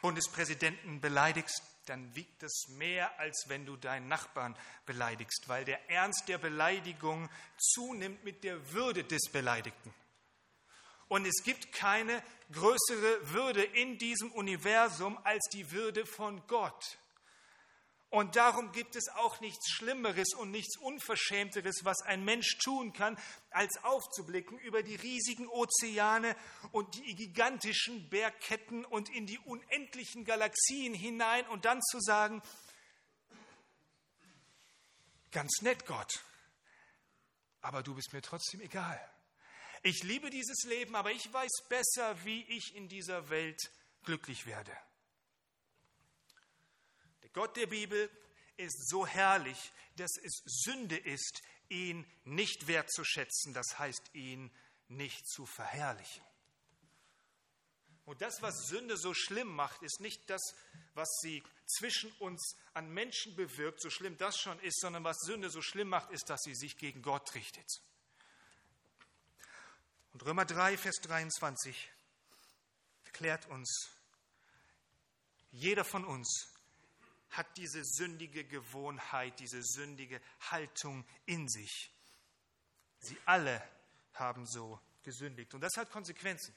[0.00, 6.28] Bundespräsidenten beleidigst, dann wiegt es mehr, als wenn du deinen Nachbarn beleidigst, weil der Ernst
[6.28, 7.28] der Beleidigung
[7.58, 9.94] zunimmt mit der Würde des Beleidigten.
[11.14, 16.98] Und es gibt keine größere Würde in diesem Universum als die Würde von Gott.
[18.10, 23.16] Und darum gibt es auch nichts Schlimmeres und nichts Unverschämteres, was ein Mensch tun kann,
[23.50, 26.34] als aufzublicken über die riesigen Ozeane
[26.72, 32.42] und die gigantischen Bergketten und in die unendlichen Galaxien hinein und dann zu sagen,
[35.30, 36.24] ganz nett Gott,
[37.60, 39.13] aber du bist mir trotzdem egal.
[39.86, 43.70] Ich liebe dieses Leben, aber ich weiß besser, wie ich in dieser Welt
[44.02, 44.74] glücklich werde.
[47.34, 48.08] Gott der Bibel
[48.56, 54.50] ist so herrlich, dass es Sünde ist, ihn nicht wertzuschätzen, das heißt, ihn
[54.88, 56.24] nicht zu verherrlichen.
[58.06, 60.54] Und das, was Sünde so schlimm macht, ist nicht das,
[60.94, 65.50] was sie zwischen uns an Menschen bewirkt, so schlimm das schon ist, sondern was Sünde
[65.50, 67.68] so schlimm macht, ist, dass sie sich gegen Gott richtet.
[70.14, 71.90] Und Römer 3, Vers 23
[73.04, 73.90] erklärt uns,
[75.50, 76.54] jeder von uns
[77.30, 80.20] hat diese sündige Gewohnheit, diese sündige
[80.52, 81.90] Haltung in sich.
[83.00, 83.60] Sie alle
[84.12, 85.52] haben so gesündigt.
[85.52, 86.54] Und das hat Konsequenzen.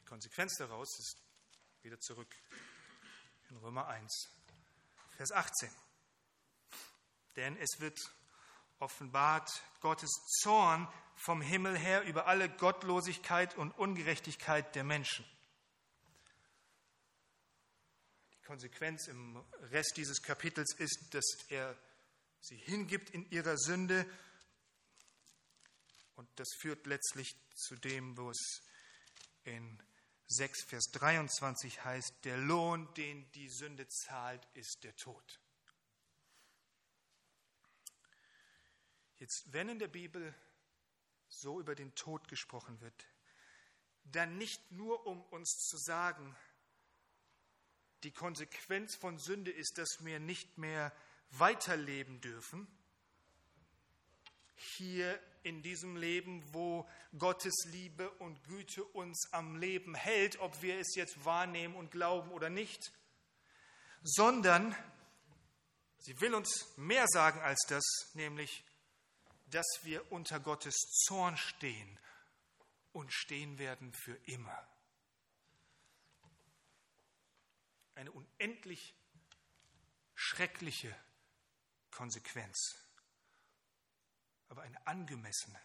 [0.00, 1.18] Die Konsequenz daraus ist
[1.82, 2.34] wieder zurück
[3.50, 4.30] in Römer 1,
[5.18, 5.70] Vers 18.
[7.36, 8.00] Denn es wird
[8.84, 10.10] offenbart Gottes
[10.42, 15.24] Zorn vom Himmel her über alle Gottlosigkeit und Ungerechtigkeit der Menschen.
[18.44, 21.74] Konsequenz im Rest dieses Kapitels ist, dass er
[22.40, 24.06] sie hingibt in ihrer Sünde.
[26.16, 28.62] Und das führt letztlich zu dem, wo es
[29.44, 29.82] in
[30.26, 35.40] 6, Vers 23 heißt, der Lohn, den die Sünde zahlt, ist der Tod.
[39.24, 40.34] Jetzt, wenn in der Bibel
[41.30, 43.06] so über den Tod gesprochen wird,
[44.04, 46.36] dann nicht nur, um uns zu sagen,
[48.02, 50.94] die Konsequenz von Sünde ist, dass wir nicht mehr
[51.30, 52.68] weiterleben dürfen.
[54.56, 60.78] Hier in diesem Leben, wo Gottes Liebe und Güte uns am Leben hält, ob wir
[60.78, 62.92] es jetzt wahrnehmen und glauben oder nicht,
[64.02, 64.76] sondern
[65.96, 67.82] sie will uns mehr sagen als das,
[68.12, 68.62] nämlich,
[69.54, 70.74] dass wir unter Gottes
[71.06, 71.98] Zorn stehen
[72.92, 74.68] und stehen werden für immer.
[77.94, 78.94] eine unendlich
[80.14, 80.94] schreckliche
[81.90, 82.76] Konsequenz,
[84.48, 85.60] aber eine angemessene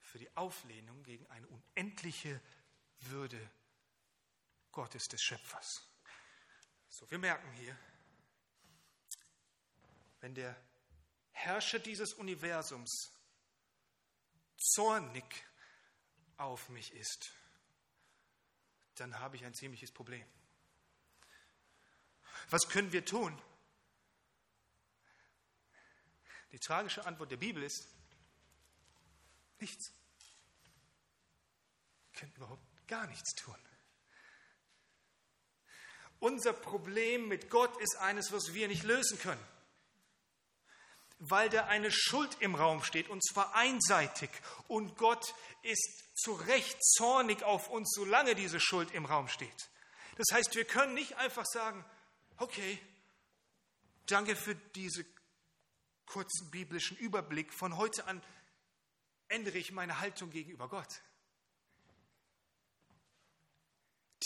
[0.00, 2.40] für die Auflehnung gegen eine unendliche
[3.00, 3.50] Würde
[4.72, 5.86] Gottes des Schöpfers.
[6.88, 7.78] So, wir merken hier,
[10.20, 10.56] wenn der
[11.32, 13.10] Herrscher dieses Universums
[14.56, 15.24] zornig
[16.36, 17.30] auf mich ist,
[18.96, 20.26] dann habe ich ein ziemliches Problem.
[22.50, 23.40] Was können wir tun?
[26.52, 27.86] Die tragische Antwort der Bibel ist
[29.60, 29.92] nichts.
[32.12, 33.56] Wir können überhaupt gar nichts tun.
[36.18, 39.42] Unser Problem mit Gott ist eines, was wir nicht lösen können.
[41.20, 44.30] Weil da eine Schuld im Raum steht, und zwar einseitig.
[44.68, 49.70] Und Gott ist zu Recht zornig auf uns, solange diese Schuld im Raum steht.
[50.16, 51.84] Das heißt, wir können nicht einfach sagen,
[52.38, 52.78] okay,
[54.06, 55.04] danke für diesen
[56.06, 57.52] kurzen biblischen Überblick.
[57.52, 58.22] Von heute an
[59.28, 61.02] ändere ich meine Haltung gegenüber Gott.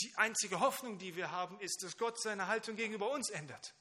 [0.01, 3.73] Die einzige Hoffnung, die wir haben, ist, dass Gott seine Haltung gegenüber uns ändert.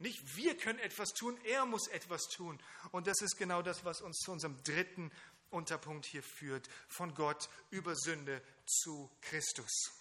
[0.00, 2.58] Nicht wir können etwas tun, er muss etwas tun.
[2.90, 5.12] Und das ist genau das, was uns zu unserem dritten
[5.50, 9.92] Unterpunkt hier führt, von Gott über Sünde zu Christus.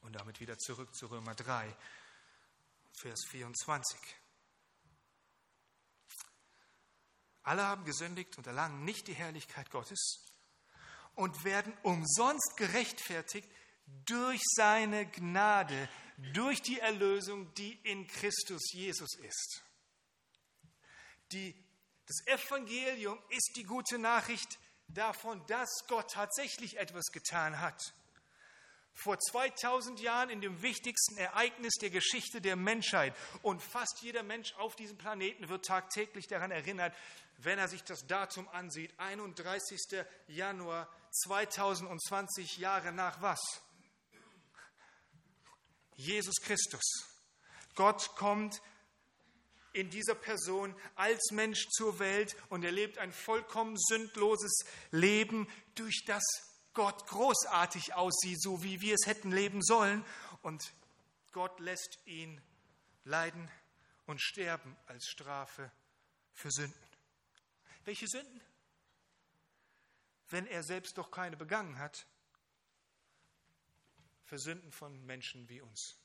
[0.00, 1.76] Und damit wieder zurück zu Römer 3,
[2.92, 3.98] Vers 24.
[7.44, 10.18] Alle haben gesündigt und erlangen nicht die Herrlichkeit Gottes
[11.14, 13.48] und werden umsonst gerechtfertigt
[14.04, 15.88] durch seine Gnade,
[16.32, 19.62] durch die Erlösung, die in Christus Jesus ist.
[21.32, 21.54] Die,
[22.06, 27.80] das Evangelium ist die gute Nachricht davon, dass Gott tatsächlich etwas getan hat.
[28.94, 33.14] Vor 2000 Jahren in dem wichtigsten Ereignis der Geschichte der Menschheit.
[33.42, 36.96] Und fast jeder Mensch auf diesem Planeten wird tagtäglich daran erinnert,
[37.38, 38.98] wenn er sich das Datum ansieht.
[38.98, 40.04] 31.
[40.28, 43.60] Januar 2020 Jahre nach was?
[45.96, 46.84] Jesus Christus.
[47.74, 48.60] Gott kommt
[49.72, 56.04] in dieser Person als Mensch zur Welt und er lebt ein vollkommen sündloses Leben, durch
[56.06, 56.22] das
[56.72, 60.04] Gott großartig aussieht, so wie wir es hätten leben sollen.
[60.42, 60.72] Und
[61.32, 62.40] Gott lässt ihn
[63.04, 63.50] leiden
[64.06, 65.70] und sterben als Strafe
[66.32, 66.74] für Sünden.
[67.84, 68.40] Welche Sünden?
[70.28, 72.06] Wenn er selbst doch keine begangen hat
[74.26, 75.96] für Sünden von Menschen wie uns.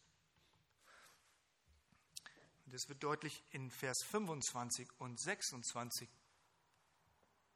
[2.68, 6.08] das wird deutlich in Vers 25 und 26,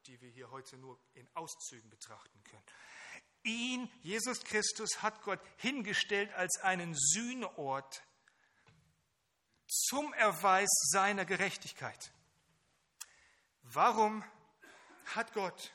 [0.06, 2.64] die wir hier heute nur in Auszügen betrachten können.
[3.44, 8.02] Ihn, Jesus Christus, hat Gott hingestellt als einen Sühneort
[9.68, 12.12] zum Erweis seiner Gerechtigkeit.
[13.62, 14.22] Warum
[15.14, 15.72] hat Gott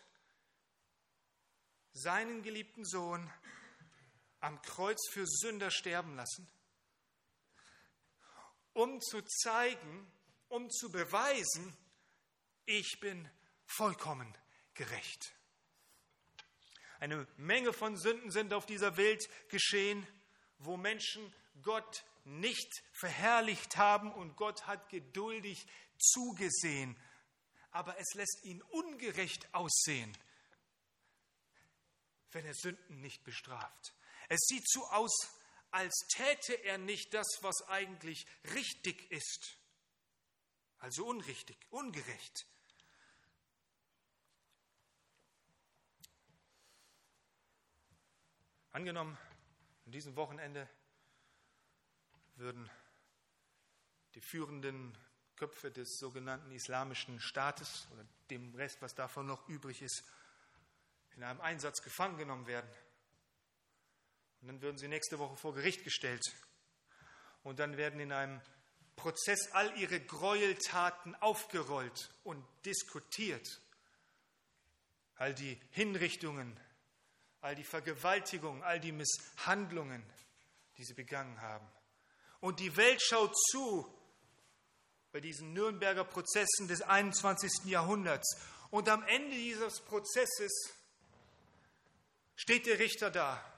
[1.93, 3.31] seinen geliebten Sohn
[4.41, 6.47] am Kreuz für Sünder sterben lassen,
[8.73, 10.11] um zu zeigen,
[10.49, 11.75] um zu beweisen,
[12.65, 13.29] ich bin
[13.65, 14.37] vollkommen
[14.73, 15.33] gerecht.
[16.99, 20.05] Eine Menge von Sünden sind auf dieser Welt geschehen,
[20.59, 25.65] wo Menschen Gott nicht verherrlicht haben und Gott hat geduldig
[25.97, 26.95] zugesehen,
[27.71, 30.15] aber es lässt ihn ungerecht aussehen,
[32.31, 33.93] wenn er Sünden nicht bestraft.
[34.33, 35.29] Es sieht so aus,
[35.71, 39.57] als täte er nicht das, was eigentlich richtig ist.
[40.79, 42.45] Also unrichtig, ungerecht.
[48.71, 49.17] Angenommen,
[49.85, 50.69] an diesem Wochenende
[52.35, 52.71] würden
[54.15, 54.97] die führenden
[55.35, 60.05] Köpfe des sogenannten Islamischen Staates oder dem Rest, was davon noch übrig ist,
[61.17, 62.69] in einem Einsatz gefangen genommen werden.
[64.41, 66.23] Und dann würden sie nächste Woche vor Gericht gestellt.
[67.43, 68.41] Und dann werden in einem
[68.95, 73.61] Prozess all ihre Gräueltaten aufgerollt und diskutiert.
[75.15, 76.59] All die Hinrichtungen,
[77.41, 80.03] all die Vergewaltigungen, all die Misshandlungen,
[80.77, 81.67] die sie begangen haben.
[82.39, 83.87] Und die Welt schaut zu
[85.11, 87.65] bei diesen Nürnberger Prozessen des 21.
[87.65, 88.39] Jahrhunderts.
[88.71, 90.73] Und am Ende dieses Prozesses
[92.35, 93.50] steht der Richter da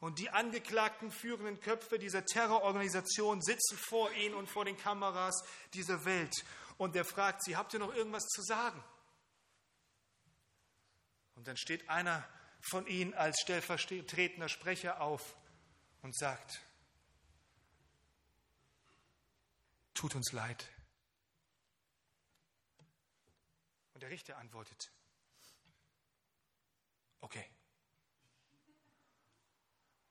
[0.00, 6.04] und die angeklagten führenden Köpfe dieser Terrororganisation sitzen vor ihnen und vor den Kameras dieser
[6.04, 6.44] Welt.
[6.76, 8.82] Und er fragt sie, habt ihr noch irgendwas zu sagen?
[11.34, 12.26] Und dann steht einer
[12.60, 15.36] von ihnen als stellvertretender Sprecher auf
[16.02, 16.60] und sagt,
[19.94, 20.68] tut uns leid.
[23.94, 24.92] Und der Richter antwortet,
[27.20, 27.55] okay.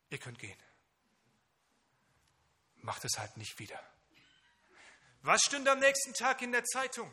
[0.10, 0.58] Ihr könnt gehen.
[2.82, 3.80] Macht es halt nicht wieder.
[5.22, 7.12] Was stünde am nächsten Tag in der Zeitung?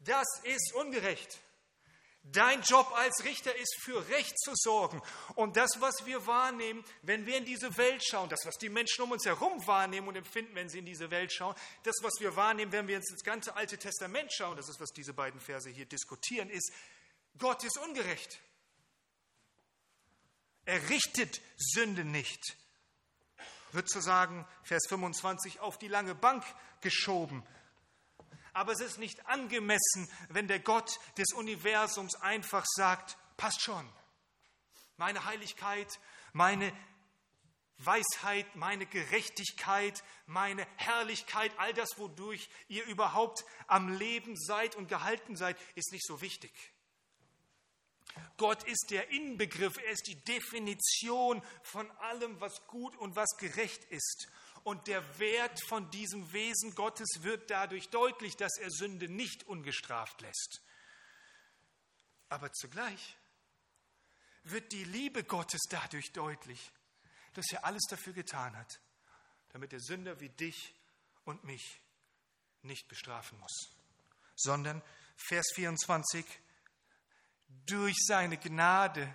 [0.00, 1.40] Das ist ungerecht.
[2.26, 5.02] Dein Job als Richter ist für Recht zu sorgen.
[5.34, 9.02] Und das, was wir wahrnehmen, wenn wir in diese Welt schauen, das, was die Menschen
[9.02, 12.34] um uns herum wahrnehmen und empfinden, wenn sie in diese Welt schauen, das, was wir
[12.34, 15.84] wahrnehmen, wenn wir ins ganze Alte Testament schauen, das ist, was diese beiden Verse hier
[15.84, 16.72] diskutieren, ist,
[17.36, 18.40] Gott ist ungerecht.
[20.64, 22.56] Er richtet Sünde nicht.
[23.72, 26.44] Wird zu sagen, Vers 25, auf die lange Bank
[26.80, 27.44] geschoben.
[28.52, 33.88] Aber es ist nicht angemessen, wenn der Gott des Universums einfach sagt, passt schon.
[34.96, 35.88] Meine Heiligkeit,
[36.32, 36.72] meine
[37.78, 45.36] Weisheit, meine Gerechtigkeit, meine Herrlichkeit, all das, wodurch ihr überhaupt am Leben seid und gehalten
[45.36, 46.52] seid, ist nicht so wichtig.
[48.36, 53.84] Gott ist der Inbegriff, er ist die Definition von allem, was gut und was gerecht
[53.84, 54.28] ist.
[54.64, 60.20] Und der Wert von diesem Wesen Gottes wird dadurch deutlich, dass er Sünde nicht ungestraft
[60.22, 60.62] lässt.
[62.28, 63.16] Aber zugleich
[64.44, 66.72] wird die Liebe Gottes dadurch deutlich,
[67.34, 68.80] dass er alles dafür getan hat,
[69.52, 70.74] damit der Sünder wie dich
[71.24, 71.80] und mich
[72.62, 73.70] nicht bestrafen muss,
[74.36, 74.82] sondern
[75.16, 76.24] Vers 24,
[77.66, 79.14] durch seine Gnade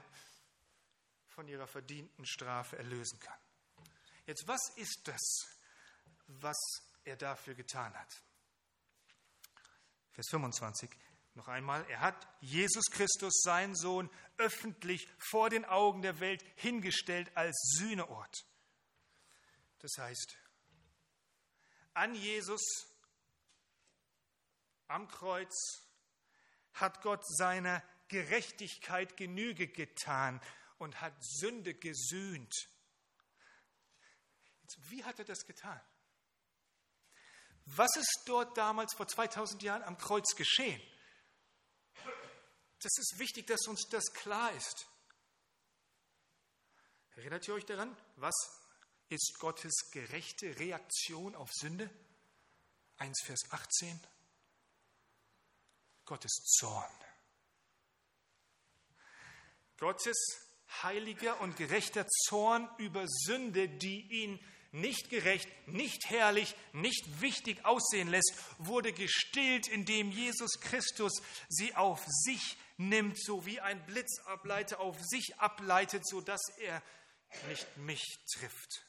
[1.27, 3.37] von ihrer verdienten Strafe erlösen kann.
[4.25, 5.47] Jetzt, was ist das,
[6.27, 6.57] was
[7.03, 8.21] er dafür getan hat?
[10.11, 10.89] Vers 25
[11.39, 17.31] noch einmal, er hat Jesus Christus, seinen Sohn, öffentlich vor den Augen der Welt hingestellt
[17.35, 18.45] als Sühneort.
[19.79, 20.37] Das heißt,
[21.93, 22.61] an Jesus
[24.87, 25.55] am Kreuz
[26.73, 30.41] hat Gott seiner Gerechtigkeit Genüge getan
[30.77, 32.53] und hat Sünde gesühnt.
[34.61, 35.79] Jetzt, wie hat er das getan?
[37.65, 40.81] Was ist dort damals vor 2000 Jahren am Kreuz geschehen?
[42.81, 44.87] Das ist wichtig, dass uns das klar ist.
[47.15, 47.95] Erinnert ihr euch daran?
[48.15, 48.35] Was
[49.09, 51.89] ist Gottes gerechte Reaktion auf Sünde?
[52.97, 53.99] 1 Vers 18.
[56.05, 57.08] Gottes Zorn.
[59.79, 60.17] Gottes
[60.83, 64.39] heiliger und gerechter Zorn über Sünde, die ihn
[64.71, 71.13] nicht gerecht, nicht herrlich, nicht wichtig aussehen lässt, wurde gestillt, indem Jesus Christus
[71.47, 76.83] sie auf sich nimmt, so wie ein Blitzableiter auf sich ableitet, sodass er
[77.47, 78.85] nicht mich trifft.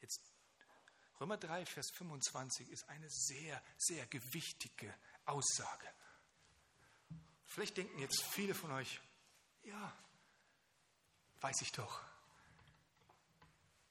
[0.00, 0.20] Jetzt
[1.20, 5.95] Römer 3, Vers 25 ist eine sehr, sehr gewichtige Aussage.
[7.46, 9.00] Vielleicht denken jetzt viele von euch,
[9.62, 9.96] ja,
[11.40, 12.00] weiß ich doch,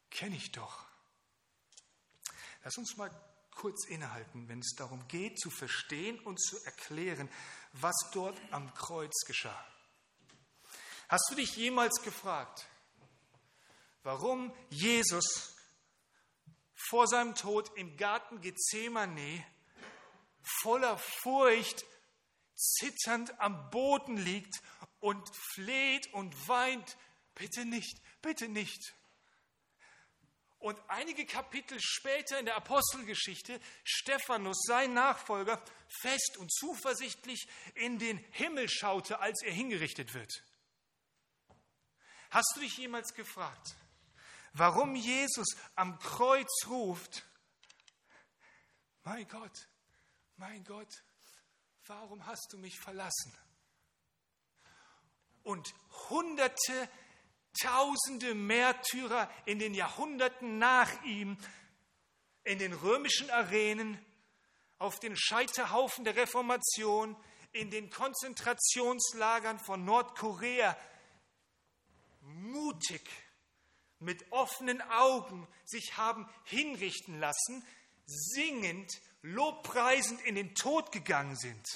[0.10, 0.86] kenne ich doch.
[2.64, 3.12] Lass uns mal
[3.52, 7.30] kurz innehalten, wenn es darum geht, zu verstehen und zu erklären,
[7.74, 9.66] was dort am Kreuz geschah.
[11.08, 12.68] Hast du dich jemals gefragt,
[14.04, 15.56] warum Jesus
[16.74, 19.46] vor seinem Tod im Garten Gethsemane
[20.62, 21.86] voller Furcht
[22.56, 24.62] zitternd am Boden liegt
[25.00, 26.98] und fleht und weint,
[27.36, 28.94] bitte nicht, bitte nicht.
[30.60, 35.64] Und einige Kapitel später in der Apostelgeschichte Stephanus, sein Nachfolger,
[36.02, 40.44] fest und zuversichtlich in den Himmel schaute, als er hingerichtet wird.
[42.32, 43.76] Hast du dich jemals gefragt,
[44.54, 47.24] warum Jesus am Kreuz ruft,
[49.04, 49.68] mein Gott,
[50.38, 51.04] mein Gott,
[51.88, 53.34] warum hast du mich verlassen?
[55.44, 55.74] Und
[56.10, 56.90] hunderte,
[57.62, 61.38] tausende Märtyrer in den Jahrhunderten nach ihm,
[62.44, 64.04] in den römischen Arenen,
[64.78, 67.16] auf den Scheiterhaufen der Reformation,
[67.52, 70.76] in den Konzentrationslagern von Nordkorea,
[72.22, 73.08] mutig,
[74.00, 77.66] mit offenen Augen sich haben hinrichten lassen,
[78.06, 78.92] singend
[79.26, 81.68] lobpreisend in den Tod gegangen sind.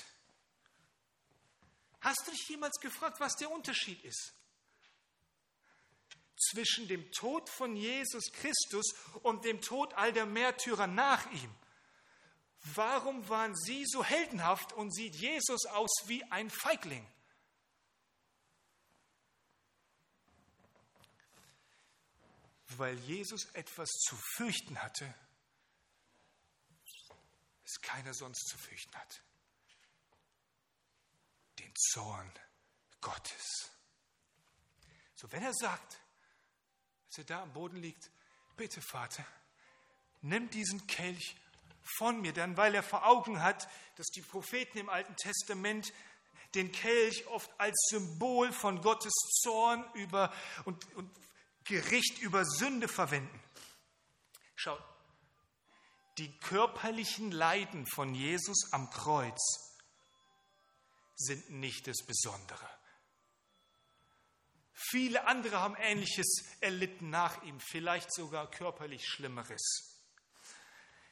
[2.01, 4.33] Hast du dich jemals gefragt, was der Unterschied ist?
[6.37, 8.93] Zwischen dem Tod von Jesus Christus
[9.23, 11.53] und dem Tod all der Märtyrer nach ihm.
[12.75, 17.05] Warum waren sie so heldenhaft und sieht Jesus aus wie ein Feigling?
[22.77, 25.13] Weil Jesus etwas zu fürchten hatte,
[27.69, 29.21] es keiner sonst zu fürchten hat.
[31.59, 32.31] Den Zorn
[33.01, 33.69] Gottes.
[35.15, 35.99] So, wenn er sagt,
[37.07, 38.09] als er da am Boden liegt,
[38.55, 39.25] bitte Vater,
[40.21, 41.35] nimm diesen Kelch
[41.97, 45.93] von mir, dann weil er vor Augen hat, dass die Propheten im Alten Testament
[46.55, 50.33] den Kelch oft als Symbol von Gottes Zorn über
[50.65, 51.11] und, und
[51.65, 53.39] Gericht über Sünde verwenden.
[54.55, 54.83] Schaut,
[56.19, 59.39] die körperlichen Leiden von Jesus am Kreuz
[61.15, 62.69] sind nicht das Besondere.
[64.73, 69.97] Viele andere haben Ähnliches erlitten nach ihm, vielleicht sogar körperlich Schlimmeres.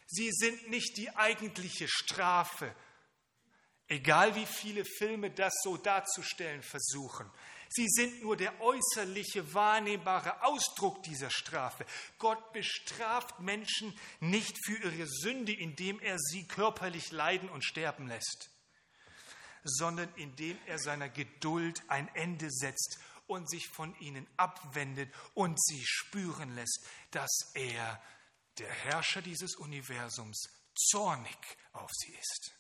[0.08, 2.74] Sie sind nicht die eigentliche Strafe,
[3.88, 7.30] egal wie viele Filme das so darzustellen versuchen.
[7.70, 11.86] Sie sind nur der äußerliche wahrnehmbare Ausdruck dieser Strafe.
[12.18, 18.50] Gott bestraft Menschen nicht für ihre Sünde, indem er sie körperlich leiden und sterben lässt,
[19.64, 25.84] sondern indem er seiner Geduld ein Ende setzt und sich von ihnen abwendet und sie
[25.86, 28.02] spüren lässt, dass er,
[28.58, 31.38] der Herrscher dieses Universums, zornig
[31.74, 32.57] auf sie ist.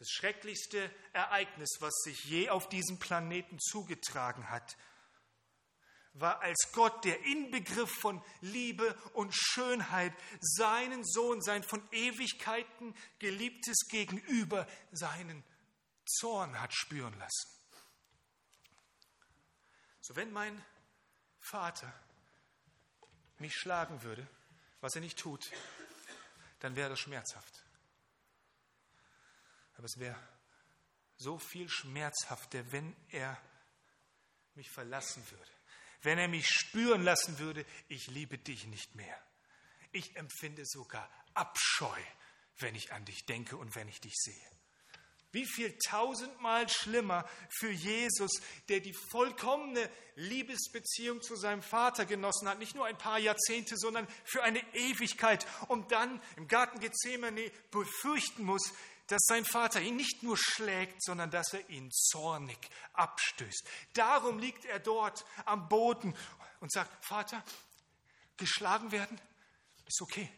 [0.00, 4.78] Das schrecklichste Ereignis, was sich je auf diesem Planeten zugetragen hat,
[6.14, 13.86] war, als Gott, der Inbegriff von Liebe und Schönheit, seinen Sohn, sein von Ewigkeiten geliebtes
[13.90, 15.44] Gegenüber, seinen
[16.06, 17.50] Zorn hat spüren lassen.
[20.00, 20.64] So, wenn mein
[21.40, 21.92] Vater
[23.36, 24.26] mich schlagen würde,
[24.80, 25.52] was er nicht tut,
[26.60, 27.59] dann wäre das schmerzhaft.
[29.80, 30.28] Aber es wäre
[31.16, 33.40] so viel schmerzhafter, wenn er
[34.54, 35.50] mich verlassen würde,
[36.02, 39.18] wenn er mich spüren lassen würde, ich liebe dich nicht mehr.
[39.90, 41.98] Ich empfinde sogar Abscheu,
[42.58, 44.50] wenn ich an dich denke und wenn ich dich sehe.
[45.32, 48.32] Wie viel tausendmal schlimmer für Jesus,
[48.68, 54.08] der die vollkommene Liebesbeziehung zu seinem Vater genossen hat, nicht nur ein paar Jahrzehnte, sondern
[54.24, 58.72] für eine Ewigkeit und dann im Garten Gethsemane befürchten muss,
[59.10, 62.58] dass sein Vater ihn nicht nur schlägt, sondern dass er ihn zornig
[62.92, 63.68] abstößt.
[63.92, 66.16] Darum liegt er dort am Boden
[66.60, 67.42] und sagt, Vater,
[68.36, 69.20] geschlagen werden
[69.86, 70.30] ist okay.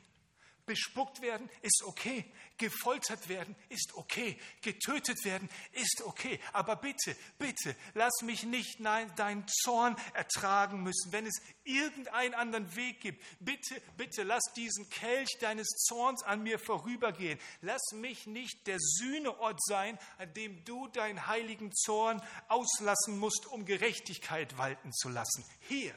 [0.64, 2.24] Bespuckt werden ist okay.
[2.56, 4.38] Gefoltert werden ist okay.
[4.60, 6.38] Getötet werden ist okay.
[6.52, 8.78] Aber bitte, bitte, lass mich nicht
[9.16, 13.24] deinen Zorn ertragen müssen, wenn es irgendeinen anderen Weg gibt.
[13.40, 17.40] Bitte, bitte, lass diesen Kelch deines Zorns an mir vorübergehen.
[17.60, 23.64] Lass mich nicht der Sühneort sein, an dem du deinen heiligen Zorn auslassen musst, um
[23.64, 25.44] Gerechtigkeit walten zu lassen.
[25.60, 25.92] Hier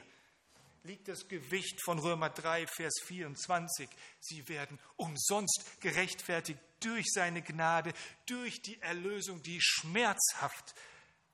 [0.86, 3.88] liegt das Gewicht von Römer 3, Vers 24.
[4.20, 7.92] Sie werden umsonst gerechtfertigt durch seine Gnade,
[8.26, 10.74] durch die Erlösung, die schmerzhaft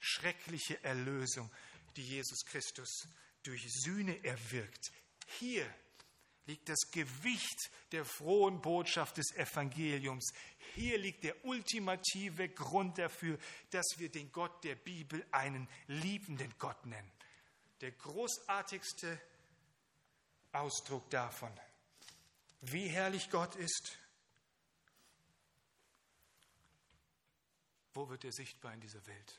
[0.00, 1.50] schreckliche Erlösung,
[1.96, 3.06] die Jesus Christus
[3.42, 4.90] durch Sühne erwirkt.
[5.38, 5.66] Hier
[6.46, 10.32] liegt das Gewicht der frohen Botschaft des Evangeliums.
[10.74, 13.38] Hier liegt der ultimative Grund dafür,
[13.70, 17.12] dass wir den Gott der Bibel einen liebenden Gott nennen.
[17.80, 19.20] Der großartigste
[20.52, 21.52] Ausdruck davon,
[22.60, 23.96] wie herrlich Gott ist.
[27.94, 29.38] Wo wird er sichtbar in dieser Welt?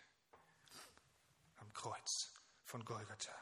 [1.57, 2.33] Am Kreuz
[2.65, 3.35] von Golgatha,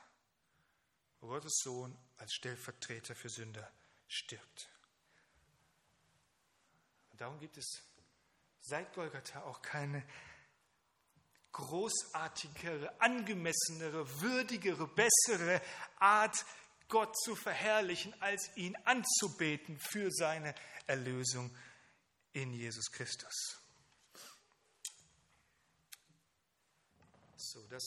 [1.19, 3.71] wo Gottes Sohn als Stellvertreter für Sünder
[4.07, 4.69] stirbt.
[7.11, 7.81] Und darum gibt es
[8.61, 10.05] seit Golgatha auch keine
[11.51, 15.61] großartigere, angemessenere, würdigere, bessere
[15.99, 16.45] Art
[16.91, 20.53] Gott zu verherrlichen, als ihn anzubeten für seine
[20.85, 21.49] Erlösung
[22.33, 23.57] in Jesus Christus.
[27.37, 27.83] So, das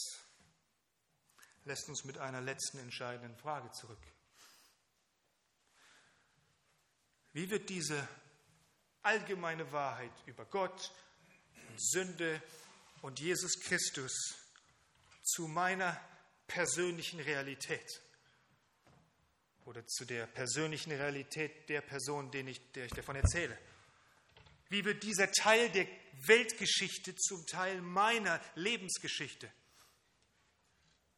[1.65, 4.01] lässt uns mit einer letzten entscheidenden Frage zurück.
[7.33, 8.09] Wie wird diese
[9.03, 10.93] allgemeine Wahrheit über Gott
[11.69, 12.43] und Sünde
[13.03, 14.35] und Jesus Christus
[15.23, 16.01] zu meiner
[16.47, 18.04] persönlichen Realität?
[19.65, 23.59] Oder zu der persönlichen Realität der Person, den ich, der ich davon erzähle?
[24.69, 25.87] Wie wird dieser Teil der
[26.27, 29.51] Weltgeschichte zum Teil meiner Lebensgeschichte?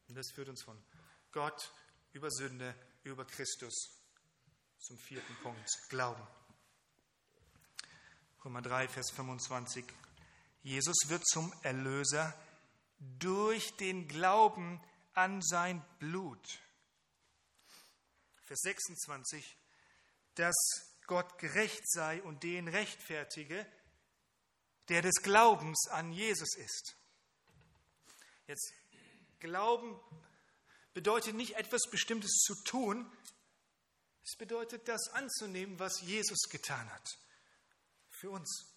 [0.07, 0.77] Und das führt uns von
[1.31, 1.71] Gott
[2.13, 3.73] über Sünde, über Christus
[4.79, 6.25] zum vierten Punkt, Glauben.
[8.45, 9.85] Römer 3, Vers 25.
[10.63, 12.33] Jesus wird zum Erlöser
[13.19, 14.81] durch den Glauben
[15.13, 16.59] an sein Blut.
[18.47, 19.57] Vers 26,
[20.35, 20.55] dass
[21.05, 23.65] Gott gerecht sei und den rechtfertige,
[24.87, 26.95] der des Glaubens an Jesus ist.
[28.47, 28.73] Jetzt,
[29.39, 29.99] Glauben
[30.93, 33.11] bedeutet nicht etwas Bestimmtes zu tun,
[34.23, 37.07] es bedeutet das anzunehmen, was Jesus getan hat
[38.09, 38.73] für uns.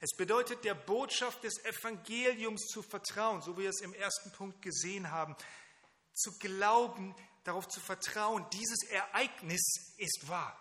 [0.00, 4.60] Es bedeutet der Botschaft des Evangeliums zu vertrauen, so wie wir es im ersten Punkt
[4.60, 5.36] gesehen haben,
[6.12, 10.58] zu glauben, darauf zu vertrauen, dieses Ereignis ist wahr.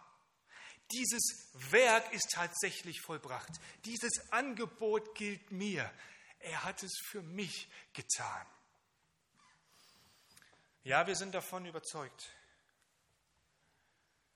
[0.92, 3.50] Dieses Werk ist tatsächlich vollbracht.
[3.86, 5.92] Dieses Angebot gilt mir.
[6.40, 8.46] Er hat es für mich getan.
[10.84, 12.30] Ja, wir sind davon überzeugt.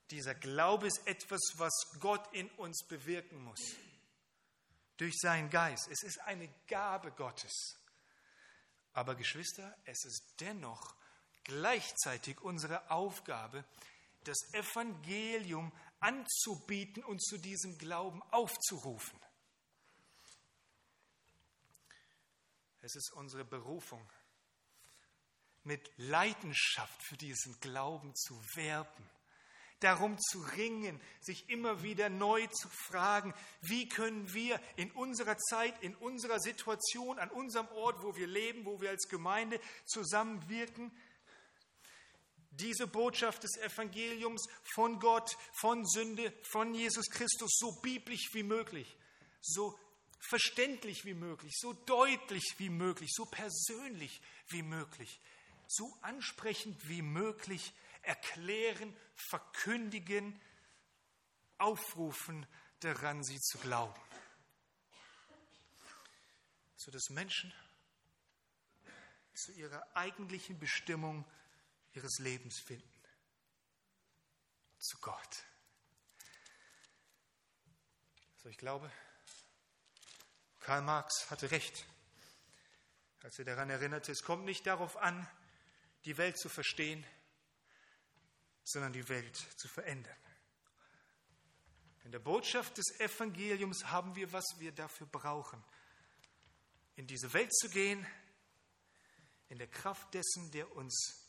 [0.09, 3.59] Dieser Glaube ist etwas, was Gott in uns bewirken muss.
[4.95, 5.89] Durch seinen Geist.
[5.91, 7.77] Es ist eine Gabe Gottes.
[8.93, 10.96] Aber Geschwister, es ist dennoch
[11.47, 13.65] gleichzeitig unsere Aufgabe,
[14.23, 19.19] das Evangelium anzubieten und zu diesem Glauben aufzurufen.
[22.81, 24.07] Es ist unsere Berufung,
[25.63, 29.09] mit Leidenschaft für diesen Glauben zu werben,
[29.81, 35.83] darum zu ringen, sich immer wieder neu zu fragen, wie können wir in unserer Zeit,
[35.83, 40.91] in unserer Situation, an unserem Ort, wo wir leben, wo wir als Gemeinde zusammenwirken,
[42.57, 48.97] diese Botschaft des Evangeliums von Gott, von Sünde, von Jesus Christus so biblisch wie möglich,
[49.41, 49.77] so
[50.19, 55.19] verständlich wie möglich, so deutlich wie möglich, so persönlich wie möglich,
[55.67, 60.39] so ansprechend wie möglich erklären, verkündigen,
[61.57, 62.45] aufrufen,
[62.79, 63.99] daran sie zu glauben.
[66.75, 67.53] So dass Menschen
[69.33, 71.25] zu ihrer eigentlichen Bestimmung
[71.93, 72.87] ihres Lebens finden.
[74.79, 75.43] Zu Gott.
[78.37, 78.91] So, ich glaube,
[80.59, 81.85] Karl Marx hatte recht,
[83.23, 85.27] als er daran erinnerte, es kommt nicht darauf an,
[86.05, 87.05] die Welt zu verstehen,
[88.63, 90.15] sondern die Welt zu verändern.
[92.03, 95.61] In der Botschaft des Evangeliums haben wir, was wir dafür brauchen,
[96.95, 98.05] in diese Welt zu gehen,
[99.49, 101.26] in der Kraft dessen, der uns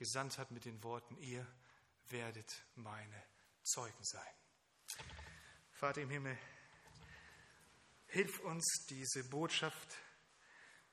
[0.00, 1.46] gesandt hat mit den Worten, ihr
[2.08, 3.22] werdet meine
[3.62, 4.34] Zeugen sein.
[5.72, 6.36] Vater im Himmel,
[8.06, 9.94] hilf uns, diese Botschaft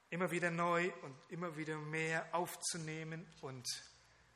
[0.10, 3.66] immer wieder neu und immer wieder mehr aufzunehmen und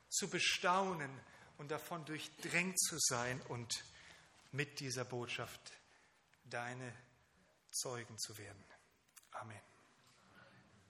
[0.09, 1.19] zu bestaunen
[1.57, 3.84] und davon durchdrängt zu sein und
[4.53, 5.74] mit dieser Botschaft
[6.45, 6.93] deine
[7.72, 8.63] Zeugen zu werden.
[9.32, 9.70] Amen.